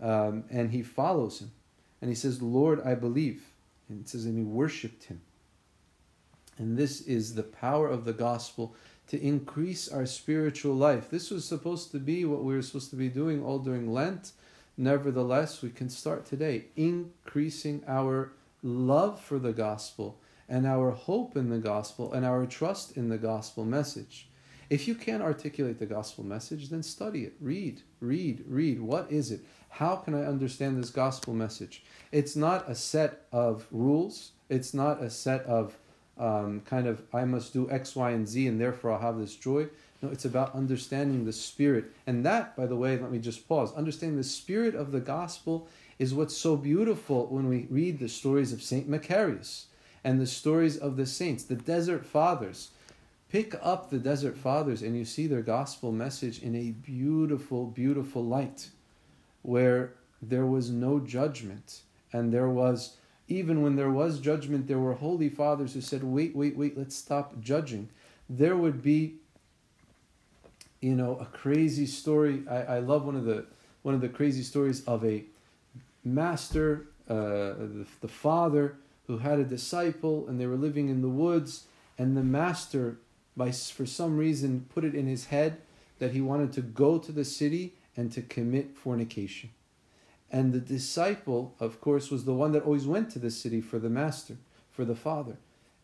um, 0.00 0.44
and 0.50 0.70
he 0.70 0.82
follows 0.82 1.40
him. 1.40 1.52
And 2.00 2.10
he 2.10 2.14
says, 2.14 2.42
Lord, 2.42 2.80
I 2.84 2.94
believe. 2.94 3.44
And 3.88 4.00
it 4.00 4.08
says, 4.08 4.24
and 4.24 4.36
he 4.36 4.44
worshipped 4.44 5.04
him. 5.04 5.20
And 6.58 6.76
this 6.76 7.00
is 7.00 7.34
the 7.34 7.42
power 7.42 7.88
of 7.88 8.04
the 8.04 8.12
gospel 8.12 8.74
to 9.08 9.20
increase 9.20 9.88
our 9.88 10.06
spiritual 10.06 10.74
life. 10.74 11.10
This 11.10 11.30
was 11.30 11.44
supposed 11.44 11.90
to 11.92 11.98
be 11.98 12.24
what 12.24 12.44
we 12.44 12.54
were 12.54 12.62
supposed 12.62 12.90
to 12.90 12.96
be 12.96 13.08
doing 13.08 13.42
all 13.42 13.58
during 13.58 13.92
Lent. 13.92 14.32
Nevertheless, 14.76 15.62
we 15.62 15.70
can 15.70 15.88
start 15.88 16.26
today 16.26 16.66
increasing 16.76 17.82
our 17.86 18.32
love 18.62 19.20
for 19.20 19.38
the 19.38 19.52
gospel 19.52 20.18
and 20.48 20.66
our 20.66 20.90
hope 20.90 21.36
in 21.36 21.50
the 21.50 21.58
gospel 21.58 22.12
and 22.12 22.24
our 22.24 22.46
trust 22.46 22.96
in 22.96 23.08
the 23.08 23.18
gospel 23.18 23.64
message. 23.64 24.28
If 24.70 24.88
you 24.88 24.94
can't 24.94 25.22
articulate 25.22 25.78
the 25.78 25.86
gospel 25.86 26.24
message, 26.24 26.70
then 26.70 26.82
study 26.82 27.24
it. 27.24 27.34
Read, 27.40 27.82
read, 28.00 28.44
read. 28.48 28.80
What 28.80 29.10
is 29.10 29.30
it? 29.30 29.40
How 29.68 29.96
can 29.96 30.14
I 30.14 30.24
understand 30.24 30.82
this 30.82 30.90
gospel 30.90 31.34
message? 31.34 31.84
It's 32.12 32.36
not 32.36 32.68
a 32.68 32.74
set 32.74 33.26
of 33.32 33.66
rules. 33.70 34.32
It's 34.48 34.72
not 34.72 35.02
a 35.02 35.10
set 35.10 35.42
of 35.46 35.76
um, 36.16 36.60
kind 36.60 36.86
of, 36.86 37.02
I 37.12 37.24
must 37.24 37.52
do 37.52 37.70
X, 37.70 37.96
Y, 37.96 38.10
and 38.10 38.28
Z, 38.28 38.46
and 38.46 38.60
therefore 38.60 38.92
I'll 38.92 39.00
have 39.00 39.18
this 39.18 39.34
joy. 39.34 39.68
No, 40.00 40.10
it's 40.10 40.24
about 40.24 40.54
understanding 40.54 41.24
the 41.24 41.32
spirit. 41.32 41.86
And 42.06 42.24
that, 42.24 42.56
by 42.56 42.66
the 42.66 42.76
way, 42.76 42.98
let 42.98 43.10
me 43.10 43.18
just 43.18 43.48
pause. 43.48 43.72
Understanding 43.74 44.16
the 44.16 44.24
spirit 44.24 44.74
of 44.74 44.92
the 44.92 45.00
gospel 45.00 45.68
is 45.98 46.14
what's 46.14 46.36
so 46.36 46.56
beautiful 46.56 47.26
when 47.26 47.48
we 47.48 47.66
read 47.70 47.98
the 47.98 48.08
stories 48.08 48.52
of 48.52 48.62
Saint 48.62 48.88
Macarius 48.88 49.66
and 50.04 50.20
the 50.20 50.26
stories 50.26 50.76
of 50.76 50.96
the 50.96 51.06
saints, 51.06 51.44
the 51.44 51.54
desert 51.54 52.04
fathers. 52.04 52.70
Pick 53.34 53.56
up 53.64 53.90
the 53.90 53.98
desert 53.98 54.38
fathers 54.38 54.80
and 54.80 54.96
you 54.96 55.04
see 55.04 55.26
their 55.26 55.42
gospel 55.42 55.90
message 55.90 56.40
in 56.40 56.54
a 56.54 56.70
beautiful, 56.70 57.66
beautiful 57.66 58.24
light 58.24 58.68
where 59.42 59.94
there 60.22 60.46
was 60.46 60.70
no 60.70 61.00
judgment. 61.00 61.80
And 62.12 62.32
there 62.32 62.48
was 62.48 62.96
even 63.26 63.60
when 63.60 63.74
there 63.74 63.90
was 63.90 64.20
judgment 64.20 64.68
there 64.68 64.78
were 64.78 64.94
holy 64.94 65.28
fathers 65.28 65.74
who 65.74 65.80
said 65.80 66.04
wait 66.04 66.36
wait 66.36 66.56
wait 66.56 66.78
let's 66.78 66.94
stop 66.94 67.40
judging. 67.40 67.88
There 68.30 68.56
would 68.56 68.84
be 68.84 69.14
you 70.80 70.94
know 70.94 71.18
a 71.18 71.26
crazy 71.26 71.86
story. 71.86 72.44
I, 72.48 72.76
I 72.76 72.78
love 72.78 73.04
one 73.04 73.16
of 73.16 73.24
the 73.24 73.46
one 73.82 73.96
of 73.96 74.00
the 74.00 74.08
crazy 74.08 74.44
stories 74.44 74.84
of 74.84 75.04
a 75.04 75.24
master 76.04 76.86
uh, 77.10 77.58
the, 77.58 77.86
the 78.00 78.06
father 78.06 78.76
who 79.08 79.18
had 79.18 79.40
a 79.40 79.44
disciple 79.44 80.24
and 80.28 80.40
they 80.40 80.46
were 80.46 80.54
living 80.54 80.88
in 80.88 81.02
the 81.02 81.08
woods 81.08 81.64
and 81.98 82.16
the 82.16 82.22
master 82.22 82.98
by 83.36 83.50
for 83.50 83.86
some 83.86 84.16
reason 84.16 84.66
put 84.72 84.84
it 84.84 84.94
in 84.94 85.06
his 85.06 85.26
head 85.26 85.58
that 85.98 86.12
he 86.12 86.20
wanted 86.20 86.52
to 86.52 86.60
go 86.60 86.98
to 86.98 87.12
the 87.12 87.24
city 87.24 87.74
and 87.96 88.10
to 88.12 88.22
commit 88.22 88.76
fornication. 88.76 89.50
And 90.30 90.52
the 90.52 90.60
disciple, 90.60 91.54
of 91.60 91.80
course, 91.80 92.10
was 92.10 92.24
the 92.24 92.34
one 92.34 92.52
that 92.52 92.64
always 92.64 92.86
went 92.86 93.10
to 93.10 93.18
the 93.18 93.30
city 93.30 93.60
for 93.60 93.78
the 93.78 93.88
master, 93.88 94.36
for 94.70 94.84
the 94.84 94.96
father. 94.96 95.36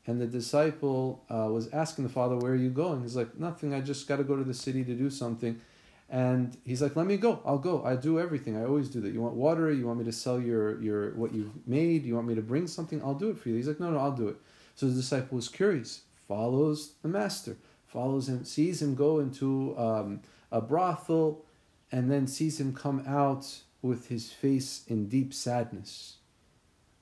And 0.06 0.20
the 0.20 0.26
disciple 0.26 1.24
uh, 1.30 1.48
was 1.52 1.68
asking 1.72 2.04
the 2.04 2.10
father, 2.12 2.36
Where 2.36 2.52
are 2.52 2.56
you 2.56 2.70
going? 2.70 3.02
He's 3.02 3.16
like, 3.16 3.38
Nothing, 3.38 3.74
I 3.74 3.80
just 3.80 4.08
got 4.08 4.16
to 4.16 4.24
go 4.24 4.36
to 4.36 4.42
the 4.42 4.54
city 4.54 4.82
to 4.84 4.94
do 4.94 5.10
something. 5.10 5.60
And 6.08 6.56
he's 6.64 6.82
like, 6.82 6.96
Let 6.96 7.06
me 7.06 7.16
go, 7.16 7.40
I'll 7.44 7.58
go, 7.58 7.84
I 7.84 7.94
do 7.94 8.18
everything, 8.18 8.56
I 8.56 8.64
always 8.64 8.88
do 8.88 9.00
that. 9.02 9.12
You 9.12 9.20
want 9.20 9.34
water? 9.34 9.70
You 9.72 9.86
want 9.86 10.00
me 10.00 10.04
to 10.06 10.12
sell 10.12 10.40
your, 10.40 10.80
your 10.82 11.14
what 11.14 11.32
you've 11.32 11.52
made? 11.68 12.04
You 12.04 12.16
want 12.16 12.26
me 12.26 12.34
to 12.34 12.42
bring 12.42 12.66
something? 12.66 13.00
I'll 13.02 13.14
do 13.14 13.30
it 13.30 13.38
for 13.38 13.50
you. 13.50 13.56
He's 13.56 13.68
like, 13.68 13.78
No, 13.78 13.90
no, 13.90 13.98
I'll 13.98 14.10
do 14.10 14.28
it. 14.28 14.36
So 14.74 14.86
the 14.86 14.94
disciple 14.94 15.36
was 15.36 15.48
curious, 15.48 16.00
follows 16.30 16.92
the 17.02 17.08
master, 17.08 17.56
follows 17.88 18.28
him, 18.28 18.44
sees 18.44 18.80
him 18.80 18.94
go 18.94 19.18
into 19.18 19.76
um, 19.76 20.20
a 20.52 20.60
brothel, 20.60 21.44
and 21.90 22.08
then 22.08 22.28
sees 22.28 22.60
him 22.60 22.72
come 22.72 23.02
out 23.04 23.62
with 23.82 24.06
his 24.06 24.30
face 24.30 24.84
in 24.86 25.08
deep 25.08 25.34
sadness. 25.34 26.18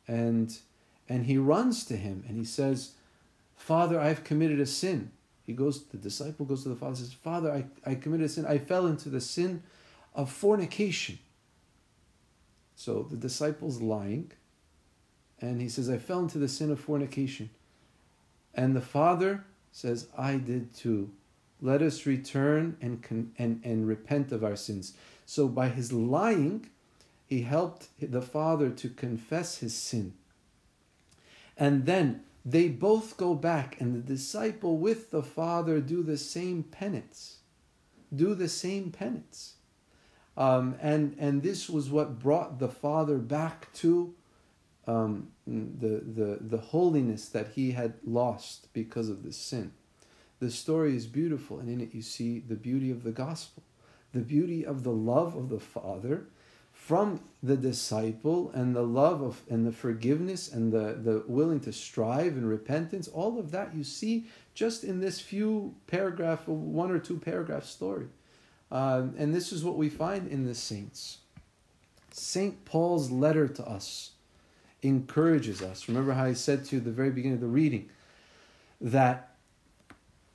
And 0.06 0.58
and 1.10 1.26
he 1.26 1.36
runs 1.36 1.84
to 1.84 1.96
him 1.96 2.24
and 2.26 2.38
he 2.38 2.44
says, 2.44 2.92
Father, 3.54 4.00
I've 4.00 4.24
committed 4.24 4.60
a 4.60 4.66
sin. 4.66 5.10
He 5.42 5.52
goes, 5.52 5.84
the 5.84 5.98
disciple 5.98 6.46
goes 6.46 6.62
to 6.62 6.70
the 6.70 6.76
father 6.76 6.90
and 6.90 6.98
says, 6.98 7.12
Father, 7.12 7.52
I, 7.52 7.90
I 7.90 7.94
committed 7.96 8.26
a 8.26 8.28
sin. 8.30 8.46
I 8.46 8.56
fell 8.56 8.86
into 8.86 9.10
the 9.10 9.20
sin 9.20 9.62
of 10.14 10.30
fornication. 10.30 11.18
So 12.76 13.02
the 13.10 13.16
disciple's 13.16 13.80
lying, 13.80 14.32
and 15.40 15.60
he 15.60 15.68
says, 15.68 15.90
I 15.90 15.98
fell 15.98 16.20
into 16.20 16.38
the 16.38 16.48
sin 16.48 16.70
of 16.70 16.78
fornication. 16.78 17.50
And 18.54 18.74
the 18.74 18.80
father 18.80 19.44
says, 19.72 20.08
I 20.16 20.36
did 20.36 20.74
too. 20.74 21.10
Let 21.60 21.82
us 21.82 22.06
return 22.06 22.76
and, 22.80 23.02
con- 23.02 23.32
and, 23.38 23.60
and 23.64 23.86
repent 23.86 24.32
of 24.32 24.44
our 24.44 24.56
sins. 24.56 24.94
So 25.26 25.48
by 25.48 25.68
his 25.68 25.92
lying, 25.92 26.70
he 27.26 27.42
helped 27.42 27.88
the 28.00 28.22
father 28.22 28.70
to 28.70 28.88
confess 28.88 29.58
his 29.58 29.74
sin. 29.74 30.14
And 31.56 31.86
then 31.86 32.22
they 32.44 32.68
both 32.68 33.16
go 33.16 33.34
back, 33.34 33.78
and 33.80 33.94
the 33.94 34.00
disciple 34.00 34.78
with 34.78 35.10
the 35.10 35.22
father 35.22 35.80
do 35.80 36.02
the 36.02 36.16
same 36.16 36.62
penance. 36.62 37.38
Do 38.14 38.34
the 38.34 38.48
same 38.48 38.90
penance. 38.90 39.54
Um, 40.36 40.76
and, 40.80 41.16
and 41.18 41.42
this 41.42 41.68
was 41.68 41.90
what 41.90 42.20
brought 42.20 42.58
the 42.58 42.68
father 42.68 43.18
back 43.18 43.72
to 43.74 44.14
um, 44.88 45.28
the, 45.46 46.00
the, 46.00 46.38
the 46.40 46.56
holiness 46.58 47.28
that 47.28 47.48
he 47.54 47.72
had 47.72 47.94
lost 48.04 48.72
because 48.72 49.10
of 49.10 49.22
this 49.22 49.36
sin. 49.36 49.72
The 50.40 50.50
story 50.50 50.96
is 50.96 51.06
beautiful, 51.06 51.58
and 51.58 51.68
in 51.68 51.80
it 51.80 51.94
you 51.94 52.00
see 52.00 52.38
the 52.38 52.54
beauty 52.54 52.90
of 52.90 53.02
the 53.02 53.12
gospel, 53.12 53.62
the 54.12 54.20
beauty 54.20 54.64
of 54.64 54.84
the 54.84 54.92
love 54.92 55.36
of 55.36 55.50
the 55.50 55.60
Father 55.60 56.26
from 56.72 57.20
the 57.42 57.56
disciple, 57.56 58.50
and 58.54 58.74
the 58.74 58.82
love 58.82 59.20
of 59.20 59.42
and 59.50 59.66
the 59.66 59.72
forgiveness 59.72 60.50
and 60.50 60.72
the, 60.72 60.98
the 61.02 61.24
willing 61.26 61.60
to 61.60 61.72
strive 61.72 62.32
and 62.32 62.48
repentance. 62.48 63.08
All 63.08 63.38
of 63.38 63.50
that 63.50 63.74
you 63.74 63.84
see 63.84 64.26
just 64.54 64.84
in 64.84 65.00
this 65.00 65.20
few 65.20 65.74
paragraph, 65.86 66.48
one 66.48 66.90
or 66.90 66.98
two 66.98 67.18
paragraph 67.18 67.64
story. 67.64 68.06
Um, 68.70 69.14
and 69.18 69.34
this 69.34 69.52
is 69.52 69.64
what 69.64 69.76
we 69.76 69.88
find 69.88 70.28
in 70.28 70.46
the 70.46 70.54
saints. 70.54 71.18
St. 72.10 72.64
Paul's 72.64 73.10
letter 73.10 73.48
to 73.48 73.66
us 73.66 74.12
encourages 74.82 75.62
us. 75.62 75.88
Remember 75.88 76.12
how 76.12 76.24
I 76.24 76.32
said 76.32 76.64
to 76.66 76.76
you 76.76 76.80
at 76.80 76.84
the 76.84 76.90
very 76.90 77.10
beginning 77.10 77.36
of 77.36 77.40
the 77.40 77.46
reading 77.46 77.88
that 78.80 79.34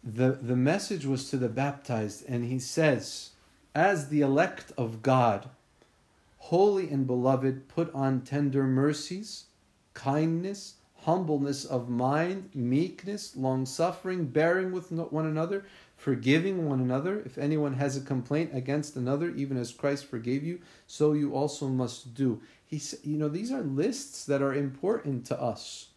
the, 0.03 0.31
the 0.31 0.55
message 0.55 1.05
was 1.05 1.29
to 1.29 1.37
the 1.37 1.47
baptized, 1.47 2.25
and 2.27 2.45
he 2.45 2.59
says, 2.59 3.31
As 3.73 4.09
the 4.09 4.21
elect 4.21 4.73
of 4.77 5.01
God, 5.01 5.49
holy 6.37 6.89
and 6.89 7.07
beloved, 7.07 7.69
put 7.69 7.93
on 7.93 8.21
tender 8.21 8.63
mercies, 8.63 9.45
kindness, 9.93 10.75
humbleness 11.03 11.63
of 11.65 11.89
mind, 11.89 12.49
meekness, 12.53 13.35
long 13.35 13.65
suffering, 13.65 14.25
bearing 14.25 14.71
with 14.71 14.91
one 14.91 15.25
another, 15.25 15.65
forgiving 15.95 16.67
one 16.67 16.79
another. 16.81 17.21
If 17.25 17.37
anyone 17.37 17.73
has 17.73 17.95
a 17.95 18.01
complaint 18.01 18.51
against 18.53 18.95
another, 18.95 19.29
even 19.31 19.57
as 19.57 19.71
Christ 19.71 20.05
forgave 20.05 20.43
you, 20.43 20.59
so 20.87 21.13
you 21.13 21.33
also 21.33 21.67
must 21.67 22.13
do. 22.13 22.41
He, 22.73 22.81
you 23.03 23.17
know, 23.17 23.29
these 23.29 23.51
are 23.51 23.61
lists 23.61 24.25
that 24.25 24.41
are 24.41 24.53
important 24.53 25.25
to 25.27 25.39
us. 25.39 25.89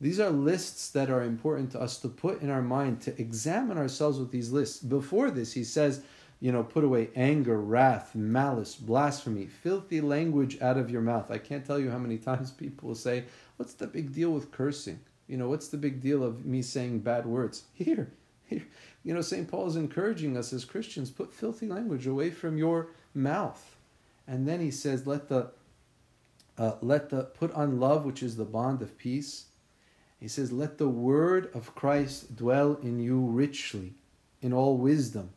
These 0.00 0.20
are 0.20 0.28
lists 0.28 0.90
that 0.90 1.08
are 1.08 1.22
important 1.22 1.70
to 1.72 1.80
us 1.80 1.98
to 2.00 2.08
put 2.08 2.42
in 2.42 2.50
our 2.50 2.60
mind, 2.60 3.00
to 3.02 3.18
examine 3.18 3.78
ourselves 3.78 4.18
with 4.18 4.30
these 4.30 4.52
lists. 4.52 4.82
Before 4.82 5.30
this, 5.30 5.54
he 5.54 5.64
says, 5.64 6.02
you 6.40 6.52
know, 6.52 6.62
put 6.62 6.84
away 6.84 7.08
anger, 7.16 7.58
wrath, 7.58 8.14
malice, 8.14 8.74
blasphemy, 8.74 9.46
filthy 9.46 10.02
language 10.02 10.60
out 10.60 10.76
of 10.76 10.90
your 10.90 11.00
mouth. 11.00 11.30
I 11.30 11.38
can't 11.38 11.64
tell 11.64 11.78
you 11.78 11.90
how 11.90 11.96
many 11.96 12.18
times 12.30 12.50
people 12.50 12.88
will 12.88 12.94
say, 12.94 13.24
What's 13.56 13.72
the 13.72 13.86
big 13.86 14.12
deal 14.12 14.30
with 14.30 14.50
cursing? 14.50 15.00
You 15.26 15.38
know, 15.38 15.48
what's 15.48 15.68
the 15.68 15.78
big 15.78 16.02
deal 16.02 16.22
of 16.22 16.44
me 16.44 16.60
saying 16.60 16.98
bad 16.98 17.24
words? 17.24 17.62
Here, 17.74 18.12
here. 18.44 18.66
You 19.04 19.14
know, 19.14 19.22
St. 19.22 19.48
Paul 19.48 19.68
is 19.68 19.76
encouraging 19.76 20.36
us 20.36 20.52
as 20.52 20.66
Christians 20.66 21.10
put 21.10 21.32
filthy 21.32 21.66
language 21.66 22.06
away 22.06 22.30
from 22.30 22.58
your 22.58 22.88
mouth. 23.14 23.76
And 24.26 24.46
then 24.46 24.60
he 24.60 24.70
says, 24.70 25.06
Let 25.06 25.28
the 25.28 25.52
uh, 26.58 26.76
let 26.80 27.10
the 27.10 27.24
put 27.24 27.52
on 27.52 27.80
love, 27.80 28.04
which 28.04 28.22
is 28.22 28.36
the 28.36 28.44
bond 28.44 28.82
of 28.82 28.96
peace 28.98 29.46
he 30.24 30.28
says, 30.28 30.52
Let 30.52 30.78
the 30.78 30.88
word 30.88 31.50
of 31.52 31.74
Christ 31.74 32.34
dwell 32.34 32.76
in 32.76 32.98
you 32.98 33.20
richly, 33.20 33.92
in 34.40 34.54
all 34.54 34.78
wisdom, 34.78 35.34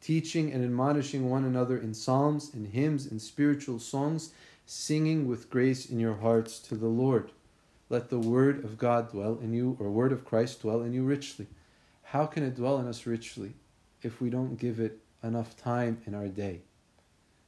teaching 0.00 0.50
and 0.50 0.64
admonishing 0.64 1.28
one 1.28 1.44
another 1.44 1.76
in 1.76 1.92
psalms 1.92 2.50
and 2.54 2.66
hymns 2.68 3.04
and 3.04 3.20
spiritual 3.20 3.78
songs, 3.78 4.32
singing 4.64 5.28
with 5.28 5.50
grace 5.50 5.84
in 5.84 6.00
your 6.00 6.14
hearts 6.14 6.58
to 6.60 6.76
the 6.76 6.88
Lord. 6.88 7.30
Let 7.90 8.08
the 8.08 8.18
word 8.18 8.64
of 8.64 8.78
God 8.78 9.10
dwell 9.10 9.38
in 9.42 9.52
you, 9.52 9.76
or 9.78 9.90
word 9.90 10.12
of 10.12 10.24
Christ 10.24 10.62
dwell 10.62 10.80
in 10.80 10.94
you 10.94 11.04
richly. 11.04 11.46
How 12.04 12.24
can 12.24 12.42
it 12.42 12.56
dwell 12.56 12.78
in 12.78 12.88
us 12.88 13.04
richly 13.04 13.52
if 14.00 14.22
we 14.22 14.30
don't 14.30 14.58
give 14.58 14.80
it 14.80 14.98
enough 15.22 15.58
time 15.58 16.00
in 16.06 16.14
our 16.14 16.28
day? 16.28 16.62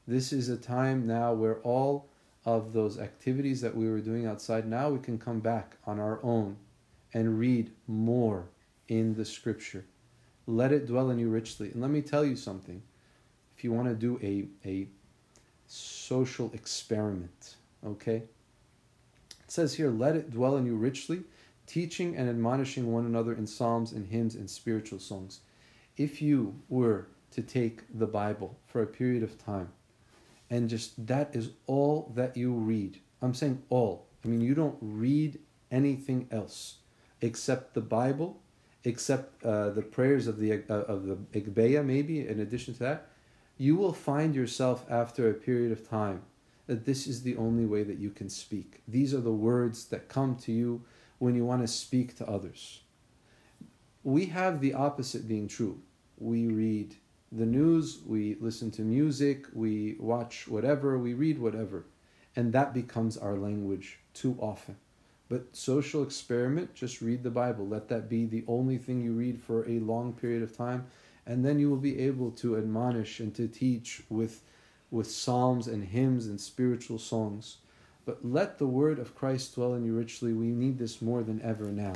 This 0.06 0.34
is 0.34 0.50
a 0.50 0.58
time 0.58 1.06
now 1.06 1.32
where 1.32 1.60
all 1.60 2.10
of 2.44 2.72
those 2.72 2.98
activities 2.98 3.60
that 3.62 3.76
we 3.76 3.88
were 3.88 4.00
doing 4.00 4.26
outside, 4.26 4.66
now 4.66 4.90
we 4.90 4.98
can 4.98 5.18
come 5.18 5.40
back 5.40 5.76
on 5.86 5.98
our 5.98 6.20
own 6.22 6.56
and 7.12 7.38
read 7.38 7.70
more 7.86 8.46
in 8.88 9.14
the 9.14 9.24
scripture. 9.24 9.84
Let 10.46 10.72
it 10.72 10.86
dwell 10.86 11.10
in 11.10 11.18
you 11.18 11.30
richly. 11.30 11.70
And 11.70 11.80
let 11.80 11.90
me 11.90 12.02
tell 12.02 12.24
you 12.24 12.36
something. 12.36 12.82
If 13.56 13.64
you 13.64 13.72
want 13.72 13.88
to 13.88 13.94
do 13.94 14.18
a, 14.22 14.68
a 14.68 14.88
social 15.66 16.50
experiment, 16.52 17.56
okay? 17.86 18.24
It 19.40 19.50
says 19.50 19.74
here, 19.74 19.90
let 19.90 20.16
it 20.16 20.30
dwell 20.30 20.56
in 20.56 20.66
you 20.66 20.76
richly, 20.76 21.22
teaching 21.66 22.16
and 22.16 22.28
admonishing 22.28 22.92
one 22.92 23.06
another 23.06 23.32
in 23.32 23.46
psalms 23.46 23.92
and 23.92 24.06
hymns 24.06 24.34
and 24.34 24.50
spiritual 24.50 24.98
songs. 24.98 25.40
If 25.96 26.20
you 26.20 26.60
were 26.68 27.06
to 27.30 27.42
take 27.42 27.82
the 27.98 28.06
Bible 28.06 28.58
for 28.66 28.82
a 28.82 28.86
period 28.86 29.22
of 29.22 29.42
time, 29.42 29.70
and 30.50 30.68
just 30.68 31.06
that 31.06 31.34
is 31.34 31.50
all 31.66 32.12
that 32.14 32.36
you 32.36 32.52
read. 32.52 33.00
I'm 33.22 33.34
saying 33.34 33.62
all. 33.70 34.06
I 34.24 34.28
mean, 34.28 34.40
you 34.40 34.54
don't 34.54 34.76
read 34.80 35.38
anything 35.70 36.28
else 36.30 36.76
except 37.20 37.74
the 37.74 37.80
Bible, 37.80 38.40
except 38.84 39.42
uh, 39.44 39.70
the 39.70 39.82
prayers 39.82 40.26
of 40.26 40.38
the 40.38 40.62
uh, 40.68 40.74
of 40.74 41.06
the 41.06 41.16
Agpeya, 41.38 41.84
maybe. 41.84 42.26
In 42.26 42.40
addition 42.40 42.74
to 42.74 42.80
that, 42.80 43.08
you 43.56 43.76
will 43.76 43.92
find 43.92 44.34
yourself 44.34 44.84
after 44.90 45.28
a 45.28 45.34
period 45.34 45.72
of 45.72 45.88
time 45.88 46.22
that 46.66 46.86
this 46.86 47.06
is 47.06 47.22
the 47.22 47.36
only 47.36 47.66
way 47.66 47.82
that 47.82 47.98
you 47.98 48.10
can 48.10 48.28
speak. 48.28 48.82
These 48.88 49.12
are 49.12 49.20
the 49.20 49.32
words 49.32 49.86
that 49.86 50.08
come 50.08 50.36
to 50.36 50.52
you 50.52 50.82
when 51.18 51.34
you 51.34 51.44
want 51.44 51.62
to 51.62 51.68
speak 51.68 52.16
to 52.16 52.28
others. 52.28 52.80
We 54.02 54.26
have 54.26 54.60
the 54.60 54.74
opposite 54.74 55.28
being 55.28 55.48
true. 55.48 55.80
We 56.18 56.46
read 56.46 56.96
the 57.36 57.46
news, 57.46 57.98
we 58.06 58.36
listen 58.40 58.70
to 58.72 58.82
music, 58.82 59.46
we 59.52 59.96
watch 59.98 60.46
whatever, 60.46 60.96
we 60.98 61.14
read 61.14 61.38
whatever, 61.38 61.84
and 62.36 62.52
that 62.52 62.72
becomes 62.72 63.16
our 63.16 63.36
language 63.36 63.98
too 64.12 64.36
often. 64.38 64.76
But 65.28 65.56
social 65.56 66.04
experiment, 66.04 66.74
just 66.74 67.00
read 67.00 67.24
the 67.24 67.30
Bible. 67.30 67.66
Let 67.66 67.88
that 67.88 68.08
be 68.08 68.24
the 68.24 68.44
only 68.46 68.78
thing 68.78 69.02
you 69.02 69.12
read 69.12 69.40
for 69.40 69.68
a 69.68 69.80
long 69.80 70.12
period 70.12 70.42
of 70.42 70.56
time, 70.56 70.86
and 71.26 71.44
then 71.44 71.58
you 71.58 71.68
will 71.70 71.76
be 71.76 71.98
able 72.00 72.30
to 72.32 72.56
admonish 72.56 73.18
and 73.18 73.34
to 73.34 73.48
teach 73.48 74.02
with, 74.08 74.42
with 74.92 75.10
psalms 75.10 75.66
and 75.66 75.82
hymns 75.82 76.26
and 76.26 76.40
spiritual 76.40 76.98
songs. 76.98 77.56
But 78.04 78.24
let 78.24 78.58
the 78.58 78.66
word 78.66 78.98
of 79.00 79.16
Christ 79.16 79.54
dwell 79.54 79.74
in 79.74 79.84
you 79.84 79.96
richly. 79.96 80.32
We 80.34 80.46
need 80.46 80.78
this 80.78 81.02
more 81.02 81.22
than 81.22 81.42
ever 81.42 81.72
now. 81.72 81.94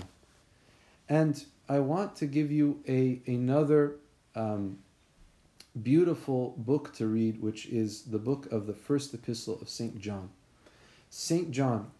And 1.09 1.45
I 1.69 1.79
want 1.81 2.17
to 2.17 2.27
give 2.27 2.51
you 2.51 2.83
a 2.89 3.21
another 3.27 3.97
um, 4.35 4.79
beautiful 5.83 6.55
book 6.59 6.93
to 6.95 7.07
read, 7.07 7.41
which 7.41 7.67
is 7.67 8.03
the 8.03 8.19
book 8.19 8.51
of 8.51 8.67
the 8.67 8.75
first 8.75 9.15
epistle 9.15 9.59
of 9.61 9.69
St. 9.69 10.01
John. 10.01 10.31
St. 11.11 11.51
John, 11.51 11.91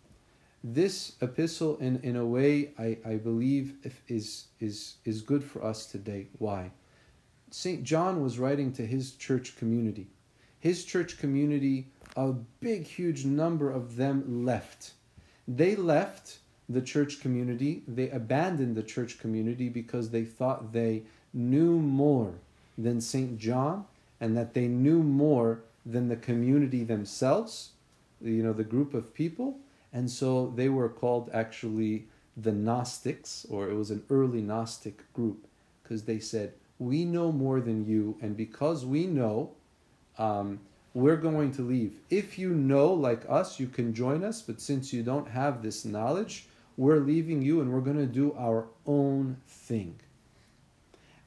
this 0.63 1.15
epistle, 1.21 1.77
in, 1.79 2.01
in 2.03 2.17
a 2.17 2.27
way, 2.27 2.73
I, 2.79 2.99
I 3.07 3.15
believe 3.17 3.75
is, 4.09 4.49
is, 4.59 4.97
is 5.05 5.23
good 5.23 5.45
for 5.45 5.65
us 5.65 5.87
today. 5.87 6.29
Why? 6.39 6.73
St. 7.51 7.85
John 7.85 8.23
was 8.23 8.39
writing 8.39 8.73
to 8.75 8.87
his 8.87 9.13
church 9.13 9.57
community. 9.57 10.09
His 10.59 10.85
church 10.85 11.19
community, 11.19 11.87
a 12.17 12.33
big, 12.33 12.87
huge 12.87 13.25
number 13.25 13.71
of 13.71 13.97
them 13.97 14.45
left. 14.45 14.93
They 15.47 15.77
left 15.77 16.39
the 16.69 16.83
church 16.83 17.21
community, 17.21 17.83
they 17.89 18.11
abandoned 18.11 18.77
the 18.77 18.83
church 18.83 19.19
community 19.19 19.71
because 19.71 20.11
they 20.11 20.25
thought 20.25 20.73
they 20.73 21.05
knew 21.33 21.79
more 21.79 22.35
than 22.79 23.01
St. 23.01 23.37
John 23.37 23.85
and 24.21 24.37
that 24.37 24.55
they 24.55 24.69
knew 24.69 25.03
more 25.03 25.61
than 25.85 26.09
the 26.09 26.17
community 26.17 26.85
themselves, 26.85 27.71
you 28.21 28.43
know, 28.43 28.53
the 28.53 28.65
group 28.65 28.95
of 28.95 29.13
people. 29.13 29.59
And 29.93 30.11
so 30.11 30.53
they 30.55 30.69
were 30.69 30.89
called 30.89 31.31
actually 31.33 32.07
the 32.37 32.53
Gnostics, 32.53 33.47
or 33.51 33.69
it 33.69 33.75
was 33.75 33.91
an 33.91 34.05
early 34.11 34.41
Gnostic 34.41 35.13
group, 35.13 35.47
because 35.83 36.05
they 36.05 36.21
said, 36.21 36.53
We 36.79 37.05
know 37.05 37.33
more 37.33 37.61
than 37.61 37.85
you, 37.85 38.17
and 38.21 38.37
because 38.37 38.87
we 38.87 39.07
know, 39.07 39.51
um, 40.19 40.61
we're 40.95 41.17
going 41.17 41.53
to 41.53 41.63
leave. 41.63 41.95
If 42.11 42.39
you 42.39 42.51
know 42.51 42.93
like 42.93 43.23
us, 43.29 43.59
you 43.59 43.67
can 43.67 43.95
join 43.95 44.25
us, 44.25 44.43
but 44.43 44.61
since 44.61 44.93
you 44.93 45.03
don't 45.03 45.29
have 45.29 45.63
this 45.63 45.85
knowledge, 45.85 46.47
we're 46.77 47.01
leaving 47.01 47.43
you 47.43 47.61
and 47.61 47.73
we're 47.73 47.81
going 47.81 47.99
to 47.99 48.07
do 48.07 48.35
our 48.39 48.67
own 48.87 49.37
thing. 49.47 49.99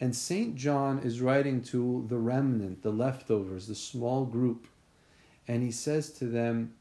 And 0.02 0.16
St. 0.16 0.56
John 0.56 0.98
is 1.00 1.22
writing 1.22 1.62
to 1.66 2.08
the 2.10 2.18
remnant, 2.18 2.82
the 2.82 2.92
leftovers, 2.92 3.68
the 3.68 3.76
small 3.76 4.26
group. 4.26 4.66
And 5.48 5.62
he 5.62 5.70
says 5.70 6.10
to 6.14 6.26
them 6.26 6.74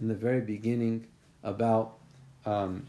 in 0.00 0.08
the 0.08 0.14
very 0.14 0.40
beginning 0.40 1.06
about, 1.44 1.98
um, 2.46 2.86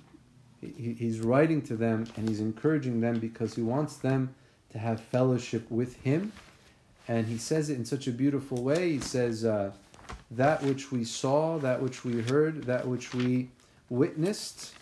he, 0.62 0.94
he's 0.94 1.20
writing 1.20 1.62
to 1.64 1.76
them 1.76 2.08
and 2.16 2.30
he's 2.30 2.40
encouraging 2.40 3.02
them 3.02 3.20
because 3.20 3.54
he 3.54 3.62
wants 3.62 3.98
them 3.98 4.34
to 4.70 4.80
have 4.80 5.02
fellowship 5.02 5.70
with 5.70 5.98
him. 5.98 6.32
And 7.10 7.28
he 7.28 7.38
says 7.38 7.70
it 7.70 7.76
in 7.76 7.84
such 7.84 8.08
a 8.08 8.12
beautiful 8.12 8.64
way. 8.64 8.94
He 8.94 9.02
says, 9.02 9.44
uh, 9.44 9.72
That 10.32 10.64
which 10.64 10.94
we 10.94 11.04
saw, 11.04 11.58
that 11.58 11.82
which 11.82 12.06
we 12.06 12.22
heard, 12.22 12.64
that 12.64 12.88
which 12.88 13.14
we 13.14 13.50
witnessed, 13.90 14.74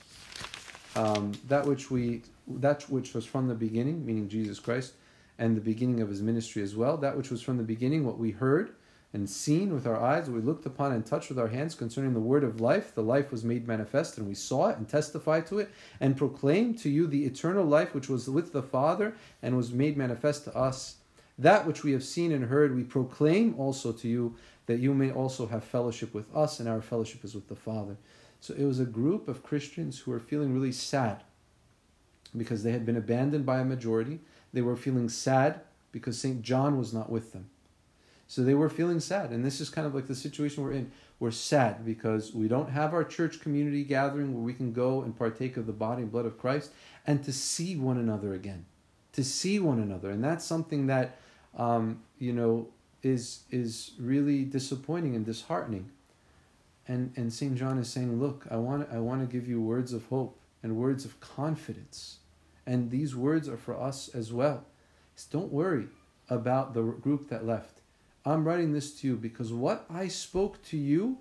um, 0.96 1.32
that 1.48 1.66
which 1.66 1.90
we 1.90 2.22
that 2.58 2.84
which 2.84 3.14
was 3.14 3.26
from 3.26 3.48
the 3.48 3.56
beginning, 3.56 4.06
meaning 4.06 4.28
Jesus 4.28 4.60
Christ, 4.60 4.94
and 5.38 5.56
the 5.56 5.62
beginning 5.62 6.02
of 6.02 6.10
his 6.10 6.22
ministry 6.22 6.62
as 6.62 6.76
well, 6.76 6.98
that 6.98 7.16
which 7.16 7.30
was 7.30 7.42
from 7.42 7.58
the 7.58 7.64
beginning, 7.64 8.06
what 8.06 8.20
we 8.20 8.32
heard 8.32 8.72
and 9.14 9.28
seen 9.28 9.74
with 9.74 9.88
our 9.88 10.00
eyes, 10.00 10.30
what 10.30 10.36
we 10.36 10.42
looked 10.42 10.66
upon 10.66 10.92
and 10.92 11.06
touched 11.06 11.30
with 11.30 11.40
our 11.40 11.48
hands 11.48 11.74
concerning 11.74 12.14
the 12.14 12.20
word 12.20 12.44
of 12.44 12.62
life, 12.62 12.94
the 12.94 13.02
life 13.02 13.32
was 13.32 13.44
made 13.44 13.68
manifest, 13.68 14.18
and 14.18 14.28
we 14.28 14.36
saw 14.36 14.70
it 14.70 14.78
and 14.78 14.88
testified 14.88 15.48
to 15.48 15.58
it, 15.58 15.70
and 16.00 16.16
proclaimed 16.16 16.78
to 16.78 16.90
you 16.90 17.08
the 17.08 17.26
eternal 17.26 17.66
life 17.66 17.96
which 17.96 18.08
was 18.08 18.30
with 18.30 18.54
the 18.54 18.62
Father 18.62 19.16
and 19.42 19.58
was 19.58 19.72
made 19.72 19.98
manifest 19.98 20.44
to 20.44 20.56
us. 20.56 20.98
That 21.40 21.66
which 21.66 21.84
we 21.84 21.94
have 21.94 22.04
seen 22.04 22.32
and 22.32 22.46
heard, 22.46 22.76
we 22.76 22.84
proclaim 22.84 23.56
also 23.58 23.92
to 23.94 24.08
you, 24.08 24.36
that 24.68 24.80
you 24.80 24.94
may 24.94 25.10
also 25.10 25.48
have 25.48 25.64
fellowship 25.64 26.14
with 26.14 26.34
us, 26.36 26.60
and 26.60 26.70
our 26.70 26.82
fellowship 26.82 27.24
is 27.24 27.34
with 27.34 27.48
the 27.48 27.56
Father. 27.56 27.98
So 28.42 28.54
it 28.54 28.66
was 28.66 28.80
a 28.80 28.86
group 28.86 29.28
of 29.28 29.42
Christians 29.42 30.00
who 30.00 30.12
were 30.12 30.20
feeling 30.20 30.54
really 30.54 30.72
sad 30.72 31.24
because 32.36 32.64
they 32.64 32.72
had 32.72 32.86
been 32.86 32.98
abandoned 32.98 33.46
by 33.46 33.60
a 33.60 33.66
majority. 33.66 34.20
They 34.54 34.62
were 34.62 34.76
feeling 34.76 35.10
sad 35.10 35.62
because 35.92 36.20
St. 36.20 36.42
John 36.42 36.78
was 36.78 36.94
not 36.94 37.10
with 37.10 37.34
them. 37.34 37.50
So 38.28 38.44
they 38.44 38.54
were 38.54 38.70
feeling 38.70 39.00
sad. 39.00 39.32
And 39.32 39.44
this 39.44 39.60
is 39.60 39.70
kind 39.70 39.88
of 39.88 39.96
like 39.96 40.08
the 40.08 40.16
situation 40.16 40.64
we're 40.64 40.74
in. 40.74 40.92
We're 41.20 41.32
sad 41.32 41.84
because 41.84 42.34
we 42.34 42.48
don't 42.48 42.70
have 42.70 42.94
our 42.94 43.04
church 43.04 43.42
community 43.42 43.84
gathering 43.84 44.34
where 44.34 44.44
we 44.44 44.54
can 44.54 44.72
go 44.72 45.02
and 45.02 45.18
partake 45.18 45.58
of 45.58 45.66
the 45.66 45.74
body 45.74 46.04
and 46.04 46.12
blood 46.12 46.28
of 46.28 46.38
Christ 46.38 46.72
and 47.08 47.24
to 47.24 47.34
see 47.34 47.76
one 47.76 47.98
another 47.98 48.34
again. 48.36 48.66
To 49.14 49.24
see 49.24 49.60
one 49.60 49.80
another. 49.80 50.12
And 50.12 50.24
that's 50.24 50.46
something 50.46 50.86
that, 50.88 51.18
um, 51.58 52.04
you 52.20 52.32
know, 52.32 52.68
is, 53.02 53.42
is 53.50 53.92
really 54.00 54.44
disappointing 54.44 55.16
and 55.16 55.26
disheartening. 55.26 55.90
And, 56.88 57.12
and 57.16 57.34
St. 57.34 57.56
John 57.56 57.80
is 57.80 57.90
saying, 57.90 58.20
look, 58.20 58.46
I 58.52 58.58
want, 58.58 58.88
I 58.92 59.00
want 59.00 59.28
to 59.28 59.32
give 59.32 59.48
you 59.48 59.60
words 59.60 59.92
of 59.92 60.06
hope 60.06 60.39
and 60.62 60.76
words 60.76 61.06
of 61.06 61.20
confidence 61.20 62.20
and 62.70 62.92
these 62.92 63.16
words 63.16 63.50
are 63.50 63.58
for 63.58 63.76
us 63.76 64.10
as 64.10 64.32
well. 64.32 64.64
So 65.16 65.28
don't 65.32 65.52
worry 65.52 65.88
about 66.30 66.76
the 66.76 66.84
group 66.84 67.28
that 67.30 67.44
left. 67.44 67.82
I'm 68.24 68.46
writing 68.48 68.74
this 68.74 68.94
to 69.00 69.08
you 69.08 69.16
because 69.16 69.52
what 69.52 69.86
I 69.90 70.08
spoke 70.08 70.62
to 70.66 70.78
you, 70.78 71.18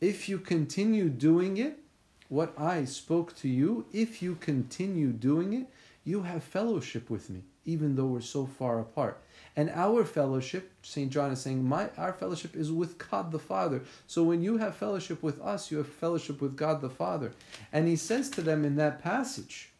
if 0.00 0.28
you 0.28 0.38
continue 0.38 1.08
doing 1.08 1.56
it, 1.56 1.80
what 2.28 2.54
I 2.56 2.84
spoke 2.84 3.34
to 3.38 3.48
you, 3.48 3.86
if 3.92 4.22
you 4.22 4.36
continue 4.36 5.08
doing 5.08 5.52
it, 5.52 5.66
you 6.04 6.22
have 6.22 6.44
fellowship 6.44 7.10
with 7.10 7.28
me, 7.28 7.42
even 7.64 7.96
though 7.96 8.06
we're 8.06 8.20
so 8.20 8.46
far 8.46 8.78
apart. 8.78 9.20
And 9.54 9.68
our 9.70 10.04
fellowship, 10.04 10.72
St. 10.82 11.10
John 11.10 11.30
is 11.30 11.40
saying, 11.40 11.62
my 11.62 11.90
our 11.98 12.12
fellowship 12.12 12.56
is 12.56 12.72
with 12.72 12.96
God 12.96 13.30
the 13.30 13.38
Father. 13.38 13.82
So 14.06 14.22
when 14.22 14.42
you 14.42 14.56
have 14.56 14.76
fellowship 14.76 15.22
with 15.22 15.40
us, 15.42 15.70
you 15.70 15.78
have 15.78 15.88
fellowship 15.88 16.40
with 16.40 16.56
God 16.56 16.80
the 16.80 16.88
Father. 16.88 17.32
And 17.72 17.86
he 17.86 17.96
says 17.96 18.30
to 18.30 18.42
them 18.42 18.64
in 18.64 18.76
that 18.76 19.02
passage, 19.02 19.70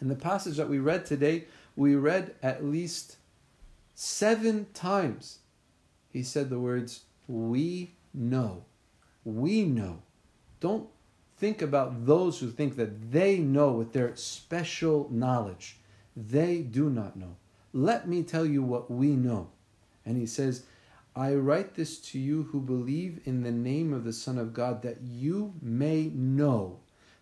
in 0.00 0.08
the 0.08 0.16
passage 0.16 0.56
that 0.56 0.68
we 0.68 0.78
read 0.78 1.06
today, 1.06 1.44
we 1.76 1.94
read 1.94 2.34
at 2.42 2.64
least 2.64 3.16
seven 3.94 4.66
times. 4.74 5.38
He 6.10 6.22
said 6.22 6.50
the 6.50 6.58
words, 6.58 7.02
We 7.28 7.94
know. 8.12 8.64
We 9.24 9.64
know. 9.64 10.02
Don't 10.60 10.88
think 11.36 11.62
about 11.62 12.06
those 12.06 12.40
who 12.40 12.50
think 12.50 12.76
that 12.76 13.12
they 13.12 13.38
know 13.38 13.72
with 13.72 13.92
their 13.92 14.16
special 14.16 15.08
knowledge. 15.10 15.78
They 16.16 16.62
do 16.62 16.90
not 16.90 17.16
know. 17.16 17.36
Let 17.76 18.08
me 18.08 18.22
tell 18.22 18.46
you 18.46 18.62
what 18.62 18.90
we 18.90 19.08
know. 19.08 19.48
And 20.06 20.16
he 20.16 20.24
says, 20.24 20.64
I 21.14 21.34
write 21.34 21.74
this 21.74 21.98
to 22.10 22.18
you 22.18 22.44
who 22.44 22.58
believe 22.58 23.20
in 23.26 23.42
the 23.42 23.52
name 23.52 23.92
of 23.92 24.02
the 24.04 24.14
Son 24.14 24.38
of 24.38 24.54
God, 24.54 24.80
that 24.80 25.02
you 25.02 25.52
may 25.60 26.04
know 26.14 26.78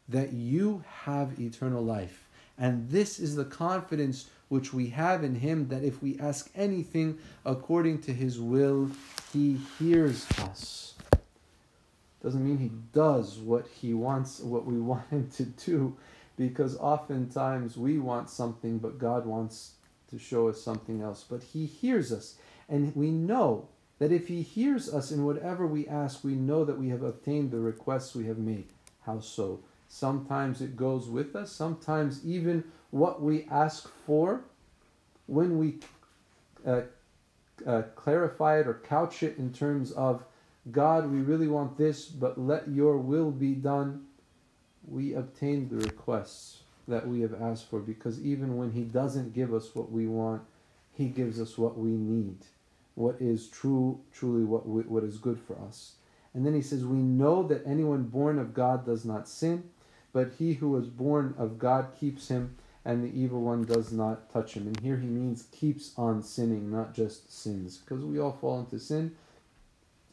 that 0.08 0.32
you 0.32 0.84
have 1.06 1.40
eternal 1.40 1.82
life. 1.82 2.28
And 2.56 2.88
this 2.88 3.18
is 3.18 3.34
the 3.34 3.44
confidence 3.44 4.30
which 4.46 4.72
we 4.72 4.90
have 4.90 5.24
in 5.24 5.34
Him 5.34 5.66
that 5.70 5.82
if 5.82 6.00
we 6.00 6.20
ask 6.20 6.48
anything 6.54 7.18
according 7.44 8.02
to 8.02 8.12
His 8.12 8.38
will, 8.38 8.92
He 9.32 9.58
hears 9.80 10.24
us. 10.38 10.94
Doesn't 12.22 12.44
mean 12.44 12.58
He 12.58 12.70
does 12.92 13.38
what 13.38 13.66
He 13.66 13.92
wants, 13.92 14.38
what 14.38 14.64
we 14.64 14.78
want 14.80 15.08
Him 15.10 15.28
to 15.30 15.46
do. 15.46 15.96
because 16.36 16.76
oftentimes 16.76 17.76
we 17.76 17.98
want 17.98 18.30
something, 18.30 18.78
but 18.78 19.00
God 19.00 19.26
wants 19.26 19.72
to 20.14 20.24
show 20.24 20.48
us 20.48 20.62
something 20.62 21.02
else. 21.02 21.24
But 21.28 21.42
He 21.42 21.66
hears 21.66 22.12
us, 22.12 22.36
and 22.68 22.94
we 22.94 23.10
know 23.10 23.68
that 23.98 24.12
if 24.12 24.28
He 24.28 24.42
hears 24.42 24.92
us 24.92 25.10
in 25.10 25.24
whatever 25.24 25.66
we 25.66 25.86
ask, 25.86 26.24
we 26.24 26.34
know 26.34 26.64
that 26.64 26.78
we 26.78 26.88
have 26.90 27.02
obtained 27.02 27.50
the 27.50 27.58
requests 27.58 28.14
we 28.14 28.26
have 28.26 28.38
made. 28.38 28.68
How 29.04 29.20
so? 29.20 29.60
Sometimes 29.88 30.60
it 30.60 30.76
goes 30.76 31.08
with 31.08 31.36
us, 31.36 31.52
sometimes 31.52 32.24
even 32.24 32.64
what 32.90 33.22
we 33.22 33.44
ask 33.50 33.88
for, 34.06 34.44
when 35.26 35.58
we 35.58 35.78
uh, 36.66 36.82
uh, 37.66 37.82
clarify 37.94 38.60
it 38.60 38.66
or 38.66 38.74
couch 38.74 39.22
it 39.22 39.38
in 39.38 39.52
terms 39.52 39.92
of 39.92 40.24
God, 40.70 41.10
we 41.10 41.18
really 41.18 41.48
want 41.48 41.76
this, 41.76 42.06
but 42.06 42.38
let 42.38 42.68
your 42.68 42.96
will 42.96 43.30
be 43.30 43.54
done, 43.54 44.06
we 44.86 45.14
obtain 45.14 45.68
the 45.68 45.76
requests 45.76 46.63
that 46.88 47.08
we 47.08 47.20
have 47.20 47.40
asked 47.40 47.68
for 47.68 47.80
because 47.80 48.20
even 48.20 48.56
when 48.56 48.72
He 48.72 48.82
doesn't 48.82 49.34
give 49.34 49.52
us 49.54 49.74
what 49.74 49.90
we 49.90 50.06
want, 50.06 50.42
He 50.92 51.06
gives 51.06 51.40
us 51.40 51.56
what 51.56 51.78
we 51.78 51.90
need, 51.90 52.38
what 52.94 53.16
is 53.20 53.48
true, 53.48 54.00
truly 54.12 54.44
what, 54.44 54.68
we, 54.68 54.82
what 54.82 55.04
is 55.04 55.18
good 55.18 55.40
for 55.40 55.56
us. 55.66 55.92
And 56.34 56.44
then 56.44 56.54
He 56.54 56.62
says, 56.62 56.84
We 56.84 56.98
know 56.98 57.42
that 57.48 57.66
anyone 57.66 58.04
born 58.04 58.38
of 58.38 58.54
God 58.54 58.84
does 58.84 59.04
not 59.04 59.28
sin, 59.28 59.64
but 60.14 60.34
he 60.38 60.54
who 60.54 60.70
was 60.70 60.86
born 60.86 61.34
of 61.36 61.58
God 61.58 61.88
keeps 61.98 62.28
him, 62.28 62.56
and 62.84 63.02
the 63.02 63.20
evil 63.20 63.42
one 63.42 63.64
does 63.64 63.92
not 63.92 64.32
touch 64.32 64.54
him. 64.54 64.68
And 64.68 64.80
here 64.80 64.96
he 64.96 65.08
means 65.08 65.48
keeps 65.50 65.92
on 65.98 66.22
sinning, 66.22 66.70
not 66.70 66.94
just 66.94 67.36
sins, 67.36 67.78
because 67.78 68.04
we 68.04 68.18
all 68.20 68.38
fall 68.40 68.60
into 68.60 68.78
sin. 68.78 69.16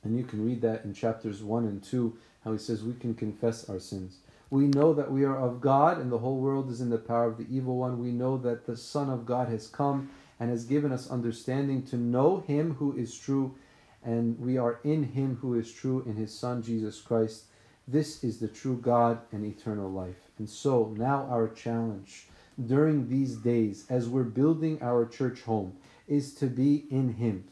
And 0.04 0.18
you 0.18 0.24
can 0.24 0.44
read 0.44 0.62
that 0.64 0.84
in 0.84 0.96
chapters 0.96 1.44
1 1.44 1.66
and 1.66 1.84
2, 1.84 2.18
how 2.44 2.52
he 2.52 2.58
says 2.58 2.84
we 2.84 2.96
can 2.96 3.14
confess 3.14 3.70
our 3.70 3.80
sins. 3.80 4.18
We 4.52 4.68
know 4.68 4.94
that 4.94 5.10
we 5.10 5.24
are 5.24 5.38
of 5.38 5.62
God 5.62 5.98
and 5.98 6.12
the 6.12 6.18
whole 6.18 6.36
world 6.36 6.70
is 6.70 6.82
in 6.82 6.90
the 6.90 6.98
power 6.98 7.26
of 7.26 7.38
the 7.38 7.48
evil 7.50 7.78
one. 7.78 8.00
We 8.04 8.12
know 8.12 8.38
that 8.40 8.66
the 8.66 8.76
Son 8.76 9.10
of 9.10 9.26
God 9.26 9.48
has 9.48 9.68
come 9.68 10.10
and 10.42 10.50
has 10.50 10.66
given 10.66 10.92
us 10.92 11.10
understanding 11.10 11.84
to 11.84 11.96
know 11.96 12.44
him 12.46 12.76
who 12.76 12.94
is 12.98 13.18
true, 13.18 13.56
and 14.04 14.38
we 14.38 14.58
are 14.58 14.82
in 14.84 15.04
him 15.04 15.38
who 15.40 15.54
is 15.58 15.72
true, 15.72 16.04
in 16.06 16.18
his 16.18 16.38
Son 16.38 16.62
Jesus 16.62 17.00
Christ. 17.00 17.46
This 17.88 18.26
is 18.26 18.40
the 18.40 18.50
true 18.50 18.76
God 18.76 19.20
and 19.32 19.46
eternal 19.46 19.90
life. 19.90 20.30
And 20.38 20.50
so 20.50 20.94
now 20.98 21.28
our 21.30 21.48
challenge 21.48 22.28
during 22.68 23.08
these 23.08 23.38
days 23.38 23.86
as 23.90 24.10
we're 24.10 24.24
building 24.24 24.80
our 24.82 25.06
church 25.06 25.44
home 25.44 25.78
is 26.10 26.34
to 26.36 26.48
be 26.48 26.88
in 26.92 27.14
him, 27.14 27.46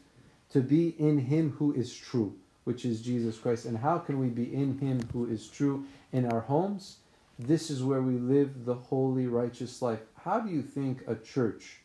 to 0.50 0.60
be 0.60 0.88
in 0.98 1.18
him 1.18 1.52
who 1.52 1.72
is 1.72 1.94
true 1.94 2.36
which 2.64 2.84
is 2.84 3.00
Jesus 3.02 3.38
Christ. 3.38 3.64
And 3.64 3.78
how 3.78 3.98
can 3.98 4.18
we 4.18 4.28
be 4.28 4.54
in 4.54 4.78
Him 4.78 5.00
who 5.12 5.26
is 5.26 5.48
true 5.48 5.84
in 6.12 6.30
our 6.30 6.40
homes? 6.40 6.96
This 7.38 7.70
is 7.70 7.82
where 7.82 8.02
we 8.02 8.14
live 8.14 8.64
the 8.64 8.74
holy, 8.74 9.26
righteous 9.26 9.80
life. 9.80 10.00
How 10.24 10.40
do 10.40 10.50
you 10.50 10.62
think 10.62 11.02
a 11.06 11.14
church, 11.14 11.78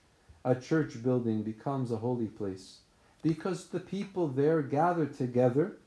a 0.43 0.53
church 0.53 1.01
building, 1.01 1.43
becomes 1.43 1.91
a 1.91 1.97
holy 1.97 2.27
place? 2.27 2.79
Because 3.23 3.67
the 3.67 3.79
people 3.79 4.27
there 4.27 4.61
gather 4.61 5.05
together 5.05 5.77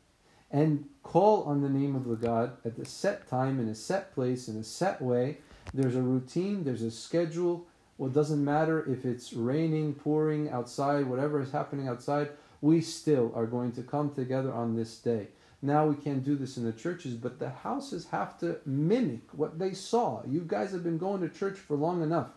and 0.50 0.88
call 1.02 1.42
on 1.42 1.60
the 1.60 1.68
name 1.68 1.94
of 1.94 2.06
the 2.06 2.16
God 2.16 2.52
at 2.64 2.76
the 2.76 2.86
set 2.86 3.28
time, 3.28 3.60
in 3.60 3.68
a 3.68 3.74
set 3.74 4.14
place, 4.14 4.48
in 4.48 4.56
a 4.56 4.64
set 4.64 5.02
way. 5.02 5.38
There's 5.74 5.96
a 5.96 6.02
routine, 6.02 6.64
there's 6.64 6.82
a 6.82 6.90
schedule. 6.90 7.66
Well, 7.98 8.08
it 8.08 8.14
doesn't 8.14 8.42
matter 8.42 8.90
if 8.90 9.04
it's 9.04 9.34
raining, 9.34 9.94
pouring 9.94 10.48
outside, 10.50 11.06
whatever 11.06 11.40
is 11.42 11.50
happening 11.50 11.88
outside 11.88 12.30
we 12.60 12.80
still 12.80 13.32
are 13.34 13.46
going 13.46 13.72
to 13.72 13.82
come 13.82 14.14
together 14.14 14.52
on 14.52 14.76
this 14.76 14.98
day. 14.98 15.28
Now 15.60 15.86
we 15.86 15.96
can't 15.96 16.24
do 16.24 16.36
this 16.36 16.56
in 16.56 16.64
the 16.64 16.72
churches, 16.72 17.14
but 17.14 17.38
the 17.38 17.50
houses 17.50 18.06
have 18.10 18.38
to 18.40 18.58
mimic 18.64 19.22
what 19.32 19.58
they 19.58 19.72
saw. 19.72 20.22
You 20.26 20.44
guys 20.46 20.70
have 20.72 20.84
been 20.84 20.98
going 20.98 21.20
to 21.20 21.28
church 21.28 21.58
for 21.58 21.76
long 21.76 22.02
enough. 22.02 22.30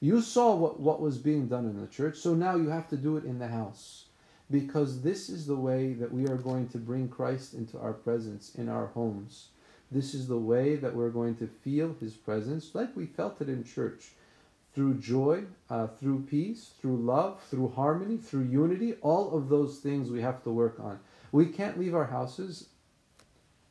You 0.00 0.20
saw 0.20 0.54
what, 0.54 0.80
what 0.80 1.00
was 1.00 1.18
being 1.18 1.48
done 1.48 1.66
in 1.66 1.80
the 1.80 1.86
church, 1.86 2.16
so 2.16 2.34
now 2.34 2.56
you 2.56 2.70
have 2.70 2.88
to 2.88 2.96
do 2.96 3.16
it 3.16 3.24
in 3.24 3.38
the 3.38 3.48
house. 3.48 4.06
Because 4.50 5.02
this 5.02 5.28
is 5.28 5.46
the 5.46 5.56
way 5.56 5.92
that 5.94 6.12
we 6.12 6.26
are 6.26 6.36
going 6.36 6.68
to 6.70 6.78
bring 6.78 7.08
Christ 7.08 7.54
into 7.54 7.78
our 7.78 7.92
presence 7.92 8.54
in 8.54 8.68
our 8.68 8.86
homes. 8.88 9.48
This 9.90 10.14
is 10.14 10.26
the 10.26 10.38
way 10.38 10.76
that 10.76 10.94
we're 10.94 11.10
going 11.10 11.36
to 11.36 11.46
feel 11.46 11.94
his 12.00 12.14
presence 12.14 12.74
like 12.74 12.96
we 12.96 13.06
felt 13.06 13.40
it 13.40 13.48
in 13.48 13.62
church 13.62 14.12
through 14.74 14.94
joy, 14.94 15.44
uh, 15.68 15.86
through 15.86 16.20
peace, 16.22 16.72
through 16.80 16.96
love, 16.96 17.42
through 17.50 17.68
harmony, 17.68 18.16
through 18.16 18.44
unity. 18.44 18.94
All 19.02 19.36
of 19.36 19.48
those 19.48 19.78
things 19.78 20.10
we 20.10 20.22
have 20.22 20.42
to 20.44 20.50
work 20.50 20.80
on. 20.80 20.98
We 21.30 21.46
can't 21.46 21.78
leave 21.78 21.94
our 21.94 22.06
houses 22.06 22.68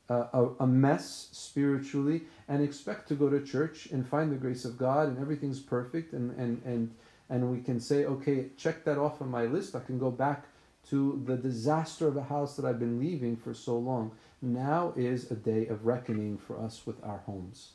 uh, 0.10 0.28
a, 0.34 0.64
a, 0.64 0.68
mess 0.68 1.30
spiritually 1.32 2.24
and 2.50 2.62
expect 2.62 3.08
to 3.08 3.16
go 3.16 3.30
to 3.30 3.42
church 3.42 3.88
and 3.92 4.06
find 4.06 4.30
the 4.30 4.36
grace 4.36 4.66
of 4.66 4.78
God 4.78 5.08
and 5.08 5.18
everything's 5.18 5.62
perfect 5.62 6.12
and, 6.12 6.32
and, 6.38 6.62
and, 6.66 6.94
and 7.30 7.50
we 7.50 7.62
can 7.62 7.80
say, 7.80 8.04
okay, 8.04 8.48
check 8.58 8.84
that 8.84 8.98
off 8.98 9.22
on 9.22 9.32
my 9.32 9.46
list. 9.46 9.74
I 9.74 9.80
can 9.80 9.98
go 9.98 10.12
back 10.12 10.48
to 10.90 11.22
the 11.26 11.38
disaster 11.38 12.08
of 12.08 12.18
a 12.18 12.24
house 12.24 12.58
that 12.58 12.66
I've 12.66 12.80
been 12.80 13.00
leaving 13.00 13.38
for 13.38 13.54
so 13.54 13.78
long. 13.78 14.12
Now 14.42 14.94
is 14.98 15.32
a 15.32 15.36
day 15.36 15.68
of 15.68 15.86
reckoning 15.86 16.38
for 16.38 16.60
us 16.60 16.86
with 16.86 17.02
our 17.06 17.20
homes. 17.20 17.72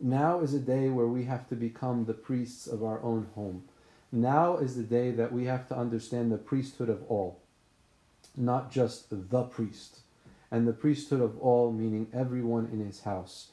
Now 0.00 0.40
is 0.40 0.54
a 0.54 0.58
day 0.58 0.88
where 0.88 1.06
we 1.06 1.24
have 1.24 1.48
to 1.48 1.54
become 1.54 2.04
the 2.04 2.14
priests 2.14 2.66
of 2.66 2.82
our 2.82 3.00
own 3.02 3.28
home. 3.34 3.64
Now 4.10 4.56
is 4.56 4.76
the 4.76 4.82
day 4.82 5.10
that 5.12 5.32
we 5.32 5.46
have 5.46 5.68
to 5.68 5.76
understand 5.76 6.30
the 6.30 6.38
priesthood 6.38 6.88
of 6.88 7.02
all, 7.08 7.40
not 8.36 8.70
just 8.70 9.10
the 9.10 9.42
priest. 9.42 10.00
And 10.50 10.68
the 10.68 10.72
priesthood 10.72 11.20
of 11.20 11.38
all, 11.40 11.72
meaning 11.72 12.06
everyone 12.12 12.68
in 12.72 12.84
his 12.84 13.00
house. 13.00 13.48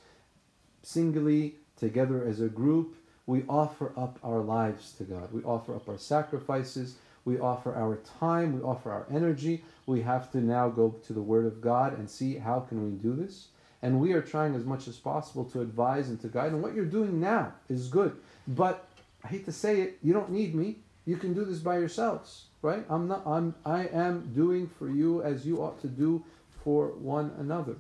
Singly, 0.84 1.56
together 1.76 2.24
as 2.24 2.40
a 2.40 2.48
group, 2.48 2.96
we 3.26 3.44
offer 3.48 3.92
up 3.98 4.20
our 4.24 4.42
lives 4.42 4.92
to 4.94 5.04
God. 5.04 5.32
We 5.32 5.42
offer 5.44 5.76
up 5.76 5.88
our 5.90 5.98
sacrifices. 5.98 6.98
We 7.24 7.40
offer 7.40 7.74
our 7.76 7.98
time. 8.20 8.54
We 8.54 8.62
offer 8.62 8.92
our 8.92 9.08
energy. 9.12 9.64
We 9.86 10.02
have 10.02 10.32
to 10.32 10.40
now 10.40 10.70
go 10.70 10.96
to 11.08 11.14
the 11.14 11.22
Word 11.22 11.46
of 11.46 11.62
God 11.62 11.98
and 11.98 12.10
see 12.10 12.38
how 12.38 12.60
can 12.62 12.84
we 12.84 12.92
do 12.92 13.16
this. 13.16 13.48
And 13.82 14.00
we 14.00 14.14
are 14.14 14.22
trying 14.22 14.56
as 14.56 14.64
much 14.64 14.88
as 14.88 14.98
possible 14.98 15.46
to 15.46 15.62
advise 15.62 16.10
and 16.10 16.20
to 16.22 16.28
guide. 16.28 16.52
And 16.52 16.62
what 16.62 16.76
you're 16.76 16.86
doing 16.86 17.20
now 17.20 17.54
is 17.68 17.88
good. 17.88 18.16
But 18.48 18.88
I 19.24 19.28
hate 19.28 19.46
to 19.46 19.52
say 19.52 19.82
it, 19.82 19.98
you 20.04 20.14
don't 20.14 20.32
need 20.32 20.54
me. 20.54 20.78
You 21.06 21.18
can 21.18 21.34
do 21.34 21.44
this 21.46 21.60
by 21.60 21.80
yourselves, 21.80 22.46
right? 22.62 22.86
I'm 22.90 23.08
not 23.08 23.26
I'm 23.26 23.56
I 23.66 23.88
am 23.88 24.32
doing 24.34 24.68
for 24.68 24.88
you 24.88 25.24
as 25.24 25.48
you 25.48 25.62
ought 25.64 25.82
to 25.82 25.88
do 25.88 26.24
for 26.64 26.90
one 26.90 27.32
another. 27.40 27.76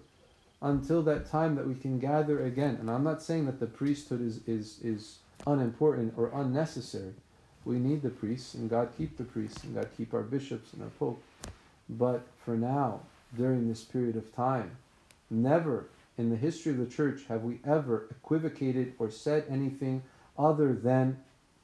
Until 0.63 1.01
that 1.03 1.29
time 1.29 1.55
that 1.55 1.67
we 1.67 1.75
can 1.75 1.99
gather 1.99 2.43
again. 2.45 2.77
And 2.79 2.89
I'm 2.89 3.03
not 3.03 3.21
saying 3.21 3.45
that 3.45 3.59
the 3.59 3.67
priesthood 3.67 4.21
is 4.21 4.41
is 4.47 4.79
is 4.83 5.19
unimportant 5.45 6.13
or 6.17 6.31
unnecessary. 6.33 7.13
We 7.63 7.77
need 7.77 8.01
the 8.01 8.09
priests, 8.09 8.55
and 8.55 8.69
God 8.69 8.89
keep 8.97 9.17
the 9.17 9.23
priests, 9.23 9.63
and 9.63 9.75
God 9.75 9.87
keep 9.95 10.13
our 10.15 10.23
bishops 10.23 10.73
and 10.73 10.81
our 10.81 10.89
pope. 10.89 11.21
But 11.87 12.25
for 12.43 12.55
now, 12.55 13.01
during 13.37 13.67
this 13.67 13.83
period 13.83 14.15
of 14.15 14.35
time, 14.35 14.77
Never 15.31 15.89
in 16.17 16.29
the 16.29 16.35
history 16.35 16.73
of 16.73 16.77
the 16.77 16.85
church 16.85 17.21
have 17.29 17.43
we 17.43 17.59
ever 17.65 18.07
equivocated 18.11 18.93
or 18.99 19.09
said 19.09 19.45
anything 19.49 20.03
other 20.37 20.73
than 20.73 21.17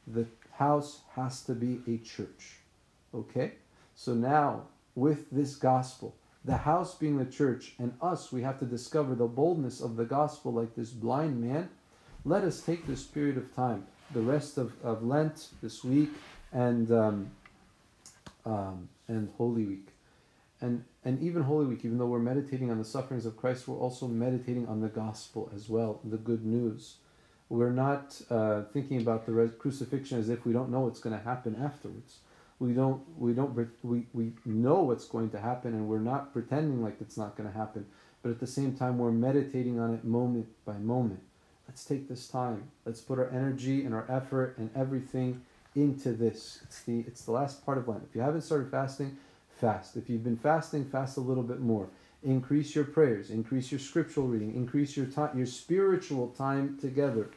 the 0.07 0.25
house 0.53 1.01
has 1.15 1.41
to 1.43 1.53
be 1.53 1.81
a 1.87 1.97
church. 1.97 2.55
Okay? 3.13 3.51
So 3.93 4.13
now, 4.13 4.63
with 4.95 5.29
this 5.31 5.55
gospel, 5.55 6.15
the 6.45 6.57
house 6.57 6.95
being 6.95 7.17
the 7.17 7.25
church, 7.25 7.73
and 7.77 7.93
us, 8.01 8.31
we 8.31 8.41
have 8.41 8.57
to 8.59 8.65
discover 8.65 9.15
the 9.15 9.27
boldness 9.27 9.81
of 9.81 9.97
the 9.97 10.05
gospel 10.05 10.53
like 10.53 10.75
this 10.75 10.91
blind 10.91 11.41
man. 11.41 11.69
Let 12.23 12.43
us 12.43 12.61
take 12.61 12.87
this 12.87 13.03
period 13.03 13.37
of 13.37 13.53
time, 13.53 13.85
the 14.13 14.21
rest 14.21 14.57
of, 14.57 14.71
of 14.83 15.03
Lent 15.03 15.49
this 15.61 15.83
week, 15.83 16.09
and 16.53 16.89
um, 16.91 17.31
um, 18.45 18.87
and 19.07 19.29
Holy 19.37 19.65
Week, 19.65 19.87
and 20.61 20.83
and 21.03 21.21
even 21.21 21.43
Holy 21.43 21.65
Week, 21.65 21.85
even 21.85 21.97
though 21.97 22.07
we're 22.07 22.19
meditating 22.19 22.71
on 22.71 22.77
the 22.77 22.85
sufferings 22.85 23.25
of 23.25 23.37
Christ, 23.37 23.67
we're 23.67 23.77
also 23.77 24.07
meditating 24.07 24.67
on 24.67 24.81
the 24.81 24.89
gospel 24.89 25.51
as 25.55 25.69
well, 25.69 26.01
the 26.03 26.17
good 26.17 26.45
news. 26.45 26.95
We're 27.49 27.71
not 27.71 28.19
uh, 28.29 28.63
thinking 28.73 28.99
about 28.99 29.25
the 29.25 29.31
res- 29.31 29.51
crucifixion 29.57 30.19
as 30.19 30.29
if 30.29 30.45
we 30.45 30.51
don't 30.51 30.69
know 30.69 30.81
what's 30.81 30.99
going 30.99 31.17
to 31.17 31.23
happen 31.23 31.55
afterwards. 31.55 32.17
We 32.59 32.73
don't, 32.73 33.03
we 33.17 33.33
don't, 33.33 33.55
we, 33.83 34.07
we 34.13 34.33
know 34.43 34.81
what's 34.81 35.05
going 35.05 35.29
to 35.29 35.39
happen, 35.39 35.73
and 35.73 35.87
we're 35.87 35.99
not 35.99 36.33
pretending 36.33 36.83
like 36.83 36.97
it's 36.99 37.15
not 37.15 37.37
going 37.37 37.49
to 37.49 37.55
happen. 37.55 37.85
But 38.21 38.31
at 38.31 38.39
the 38.39 38.47
same 38.47 38.75
time, 38.75 38.97
we're 38.97 39.11
meditating 39.11 39.79
on 39.79 39.93
it 39.93 40.03
moment 40.03 40.47
by 40.65 40.73
moment. 40.73 41.21
Let's 41.67 41.85
take 41.85 42.09
this 42.09 42.27
time. 42.27 42.71
Let's 42.83 42.99
put 42.99 43.19
our 43.19 43.29
energy 43.29 43.85
and 43.85 43.93
our 43.93 44.05
effort 44.09 44.57
and 44.57 44.71
everything 44.75 45.43
into 45.75 46.13
this. 46.13 46.59
It's 46.63 46.81
the, 46.81 47.01
it's 47.01 47.23
the 47.23 47.31
last 47.31 47.63
part 47.65 47.77
of 47.77 47.87
Lent. 47.87 48.03
If 48.09 48.15
you 48.15 48.21
haven't 48.21 48.41
started 48.41 48.71
fasting, 48.71 49.17
fast. 49.57 49.97
If 49.97 50.09
you've 50.09 50.23
been 50.23 50.37
fasting, 50.37 50.85
fast 50.85 51.17
a 51.17 51.21
little 51.21 51.43
bit 51.43 51.59
more. 51.59 51.89
Increase 52.23 52.75
your 52.75 52.83
prayers, 52.83 53.29
increase 53.29 53.71
your 53.71 53.79
scriptural 53.79 54.27
reading, 54.27 54.55
increase 54.55 54.97
your 54.97 55.05
time, 55.05 55.37
your 55.37 55.45
spiritual 55.45 56.29
time 56.29 56.77
together. 56.79 57.29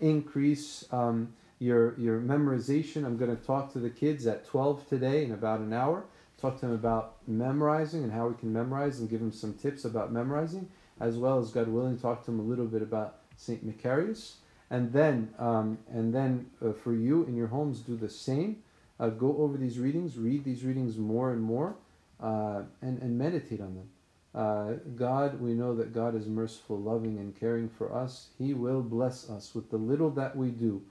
Increase 0.00 0.84
um, 0.92 1.32
your 1.58 1.98
your 1.98 2.20
memorization. 2.20 3.04
I'm 3.04 3.16
going 3.16 3.34
to 3.34 3.42
talk 3.42 3.72
to 3.72 3.78
the 3.78 3.88
kids 3.88 4.26
at 4.26 4.46
12 4.46 4.88
today 4.88 5.24
in 5.24 5.32
about 5.32 5.60
an 5.60 5.72
hour. 5.72 6.04
Talk 6.38 6.60
to 6.60 6.66
them 6.66 6.74
about 6.74 7.16
memorizing 7.26 8.04
and 8.04 8.12
how 8.12 8.28
we 8.28 8.34
can 8.34 8.52
memorize 8.52 9.00
and 9.00 9.08
give 9.08 9.20
them 9.20 9.32
some 9.32 9.54
tips 9.54 9.86
about 9.86 10.12
memorizing, 10.12 10.68
as 11.00 11.16
well 11.16 11.38
as 11.38 11.50
God 11.50 11.68
willing, 11.68 11.98
talk 11.98 12.24
to 12.26 12.30
them 12.30 12.40
a 12.40 12.42
little 12.42 12.66
bit 12.66 12.82
about 12.82 13.20
Saint 13.36 13.66
Macarius. 13.66 14.34
and 14.70 14.92
then 14.92 15.30
um, 15.38 15.78
and 15.90 16.14
then 16.14 16.46
uh, 16.64 16.72
for 16.72 16.92
you 16.92 17.24
in 17.24 17.36
your 17.36 17.48
homes 17.48 17.80
do 17.80 17.96
the 17.96 18.08
same. 18.08 18.62
Uh, 18.98 19.08
go 19.08 19.36
over 19.38 19.56
these 19.56 19.78
readings, 19.78 20.16
read 20.16 20.44
these 20.44 20.64
readings 20.64 20.96
more 20.96 21.32
and 21.32 21.42
more, 21.42 21.76
uh, 22.20 22.62
and 22.80 23.00
and 23.02 23.18
meditate 23.18 23.60
on 23.60 23.74
them. 23.74 23.88
Uh, 24.34 24.74
God, 24.96 25.40
we 25.40 25.54
know 25.54 25.74
that 25.74 25.94
God 25.94 26.14
is 26.14 26.26
merciful, 26.26 26.78
loving, 26.78 27.18
and 27.18 27.38
caring 27.38 27.70
for 27.70 27.94
us. 27.94 28.28
He 28.38 28.52
will 28.52 28.82
bless 28.82 29.30
us 29.30 29.54
with 29.54 29.70
the 29.70 29.78
little 29.78 30.10
that 30.10 30.36
we 30.36 30.50
do. 30.50 30.82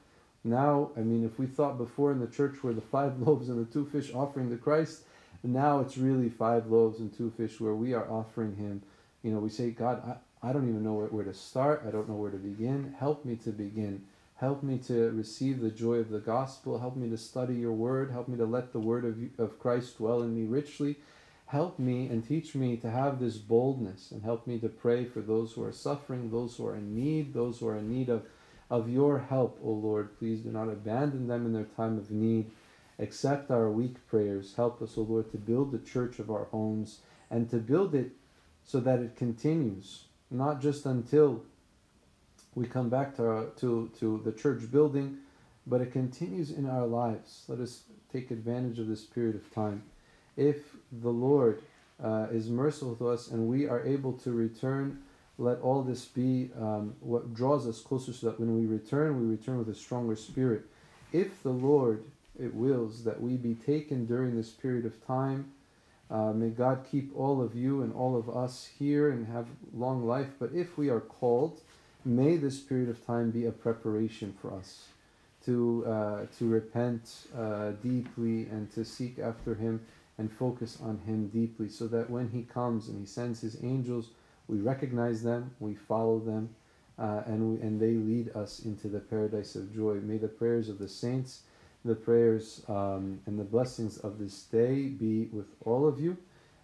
Now, 0.44 0.92
I 0.98 1.02
mean, 1.02 1.24
if 1.24 1.38
we 1.38 1.46
thought 1.46 1.78
before 1.78 2.12
in 2.12 2.20
the 2.20 2.28
church 2.28 2.64
were 2.64 2.74
the 2.74 2.82
five 2.82 3.20
loaves 3.28 3.50
and 3.50 3.60
the 3.60 3.72
two 3.72 3.86
fish 3.86 4.12
offering 4.14 4.50
to 4.50 4.58
Christ, 4.58 5.04
now 5.44 5.80
it's 5.80 5.98
really 5.98 6.30
five 6.30 6.68
loaves 6.68 7.00
and 7.00 7.16
two 7.16 7.32
fish 7.38 7.60
where 7.60 7.76
we 7.76 7.94
are 7.94 8.10
offering 8.10 8.56
Him. 8.56 8.82
You 9.22 9.32
know, 9.32 9.40
we 9.40 9.50
say, 9.50 9.70
God, 9.70 10.02
I, 10.44 10.50
I 10.50 10.54
don't 10.54 10.68
even 10.68 10.84
know 10.84 10.94
where, 10.94 11.08
where 11.08 11.26
to 11.26 11.34
start. 11.34 11.84
I 11.88 11.92
don't 11.92 12.10
know 12.10 12.16
where 12.16 12.32
to 12.32 12.38
begin. 12.38 12.96
Help 12.98 13.26
me 13.26 13.36
to 13.38 13.52
begin. 13.52 14.04
Help 14.38 14.64
me 14.64 14.78
to 14.78 15.12
receive 15.12 15.62
the 15.62 15.72
joy 15.72 15.96
of 15.96 16.10
the 16.10 16.20
gospel. 16.20 16.80
Help 16.80 16.98
me 16.98 17.10
to 17.10 17.18
study 17.18 17.56
your 17.56 17.72
word. 17.72 18.12
Help 18.12 18.28
me 18.28 18.38
to 18.38 18.46
let 18.46 18.74
the 18.74 18.80
word 18.80 19.06
of, 19.06 19.18
of 19.40 19.60
Christ 19.60 19.98
dwell 19.98 20.22
in 20.24 20.36
me 20.36 20.44
richly. 20.44 20.98
Help 21.48 21.80
me 21.80 22.08
and 22.08 22.28
teach 22.28 22.54
me 22.54 22.76
to 22.78 22.90
have 22.90 23.20
this 23.20 23.38
boldness 23.38 24.12
and 24.12 24.24
help 24.24 24.46
me 24.46 24.60
to 24.60 24.68
pray 24.68 25.06
for 25.06 25.22
those 25.22 25.54
who 25.54 25.64
are 25.64 25.72
suffering, 25.72 26.32
those 26.32 26.58
who 26.58 26.68
are 26.68 26.76
in 26.76 26.94
need, 26.94 27.34
those 27.34 27.60
who 27.60 27.68
are 27.68 27.78
in 27.78 27.90
need 27.90 28.10
of, 28.10 28.24
of 28.70 28.90
your 28.90 29.20
help, 29.20 29.58
O 29.64 29.70
Lord. 29.70 30.18
Please 30.18 30.42
do 30.42 30.50
not 30.50 30.68
abandon 30.68 31.28
them 31.28 31.46
in 31.46 31.54
their 31.54 31.64
time 31.64 31.98
of 31.98 32.12
need. 32.12 32.52
Accept 33.00 33.52
our 33.52 33.70
weak 33.70 34.06
prayers. 34.08 34.56
Help 34.56 34.82
us, 34.82 34.98
O 34.98 35.02
Lord, 35.02 35.32
to 35.32 35.38
build 35.38 35.72
the 35.72 35.80
church 35.80 36.20
of 36.20 36.30
our 36.30 36.46
homes 36.46 37.00
and 37.30 37.50
to 37.52 37.58
build 37.58 37.96
it 37.96 38.12
so 38.66 38.80
that 38.82 39.00
it 39.00 39.16
continues, 39.16 40.06
not 40.30 40.62
just 40.62 40.86
until 40.86 41.44
we 42.56 42.66
come 42.66 42.90
back 42.90 43.16
to, 43.18 43.24
our, 43.28 43.46
to, 43.58 43.92
to 44.00 44.22
the 44.26 44.32
church 44.32 44.72
building, 44.72 45.18
but 45.68 45.82
it 45.82 45.92
continues 45.92 46.52
in 46.52 46.68
our 46.68 46.88
lives. 46.88 47.44
Let 47.48 47.60
us 47.60 47.84
take 48.12 48.32
advantage 48.32 48.80
of 48.80 48.88
this 48.88 49.04
period 49.04 49.36
of 49.36 49.54
time 49.54 49.84
if 50.38 50.76
the 50.92 51.10
Lord 51.10 51.62
uh, 52.04 52.28
is 52.32 52.50
merciful 52.50 52.96
to 52.96 53.10
us 53.10 53.30
and 53.30 53.48
we 53.48 53.68
are 53.68 53.86
able 53.86 54.14
to 54.14 54.32
return, 54.32 55.02
let 55.38 55.60
all 55.62 55.82
this 55.82 56.06
be 56.06 56.50
um, 56.60 56.96
what 57.00 57.34
draws 57.34 57.68
us 57.68 57.82
closer 57.82 58.14
so 58.14 58.28
that 58.28 58.40
when 58.40 58.56
we 58.58 58.66
return, 58.66 59.20
we 59.20 59.36
return 59.36 59.58
with 59.58 59.70
a 59.70 59.76
stronger 59.76 60.16
spirit. 60.16 60.66
If 61.12 61.44
the 61.44 61.52
Lord 61.52 62.06
it 62.38 62.54
wills 62.54 63.06
that 63.06 63.22
we 63.22 63.38
be 63.38 63.56
taken 63.56 64.06
during 64.06 64.36
this 64.36 64.50
period 64.50 64.86
of 64.86 65.06
time, 65.06 65.52
uh, 66.12 66.34
may 66.34 66.50
God 66.50 66.86
keep 66.90 67.16
all 67.16 67.42
of 67.42 67.56
you 67.56 67.82
and 67.82 67.94
all 67.94 68.16
of 68.18 68.30
us 68.30 68.70
here 68.78 69.10
and 69.10 69.26
have 69.28 69.48
long 69.74 70.06
life. 70.06 70.28
But 70.38 70.52
if 70.54 70.78
we 70.78 70.90
are 70.90 71.00
called, 71.00 71.62
may 72.06 72.38
this 72.38 72.60
period 72.60 72.90
of 72.90 73.06
time 73.06 73.32
be 73.32 73.46
a 73.46 73.52
preparation 73.52 74.34
for 74.40 74.54
us 74.54 74.86
to 75.44 75.86
uh, 75.86 76.26
to 76.38 76.48
repent 76.48 77.28
uh, 77.38 77.72
deeply 77.84 78.48
and 78.50 78.72
to 78.74 78.86
seek 78.86 79.20
after 79.20 79.56
Him 79.56 79.82
and 80.18 80.32
focus 80.32 80.78
on 80.82 81.00
Him 81.06 81.28
deeply 81.28 81.70
so 81.70 81.88
that 81.88 82.10
when 82.10 82.30
He 82.30 82.44
comes 82.44 82.88
and 82.88 83.00
He 83.00 83.06
sends 83.06 83.42
His 83.42 83.64
angels, 83.64 84.10
we 84.48 84.60
recognize 84.60 85.24
them, 85.24 85.52
we 85.60 85.76
follow 85.76 86.20
them, 86.20 86.50
uh, 86.98 87.24
and, 87.26 87.52
we, 87.52 87.62
and 87.62 87.80
they 87.80 87.94
lead 87.94 88.36
us 88.36 88.60
into 88.60 88.88
the 88.88 89.00
paradise 89.00 89.56
of 89.56 89.74
joy. 89.74 89.96
May 89.96 90.18
the 90.18 90.28
prayers 90.28 90.70
of 90.70 90.80
the 90.80 90.88
saints, 90.88 91.42
the 91.84 91.96
prayers 91.96 92.64
um, 92.68 93.20
and 93.26 93.38
the 93.38 93.44
blessings 93.44 93.98
of 93.98 94.18
this 94.18 94.44
day 94.44 94.88
be 94.88 95.26
with 95.32 95.48
all 95.66 95.88
of 95.88 96.00
you. 96.00 96.18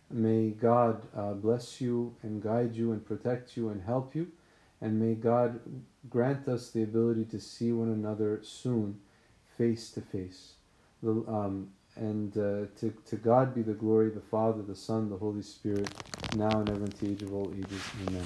May 0.09 0.49
God 0.49 1.01
uh, 1.15 1.33
bless 1.33 1.79
you 1.79 2.15
and 2.23 2.41
guide 2.41 2.75
you 2.75 2.91
and 2.91 3.05
protect 3.05 3.55
you 3.55 3.69
and 3.69 3.81
help 3.83 4.15
you. 4.15 4.31
And 4.81 4.99
may 4.99 5.13
God 5.13 5.59
grant 6.09 6.47
us 6.47 6.71
the 6.71 6.83
ability 6.83 7.25
to 7.25 7.39
see 7.39 7.71
one 7.71 7.89
another 7.89 8.39
soon, 8.43 8.99
face 9.57 9.91
to 9.91 10.01
face. 10.01 10.53
Um, 11.05 11.69
and 11.95 12.35
uh, 12.37 12.65
to, 12.79 12.93
to 13.05 13.15
God 13.17 13.53
be 13.53 13.61
the 13.61 13.73
glory, 13.73 14.09
the 14.09 14.21
Father, 14.21 14.61
the 14.63 14.75
Son, 14.75 15.09
the 15.09 15.17
Holy 15.17 15.41
Spirit, 15.43 15.89
now 16.35 16.49
and 16.59 16.69
ever 16.69 16.85
into 16.85 17.05
the 17.05 17.11
age 17.11 17.21
of 17.21 17.33
all 17.33 17.51
ages. 17.55 17.81
Amen. 18.07 18.25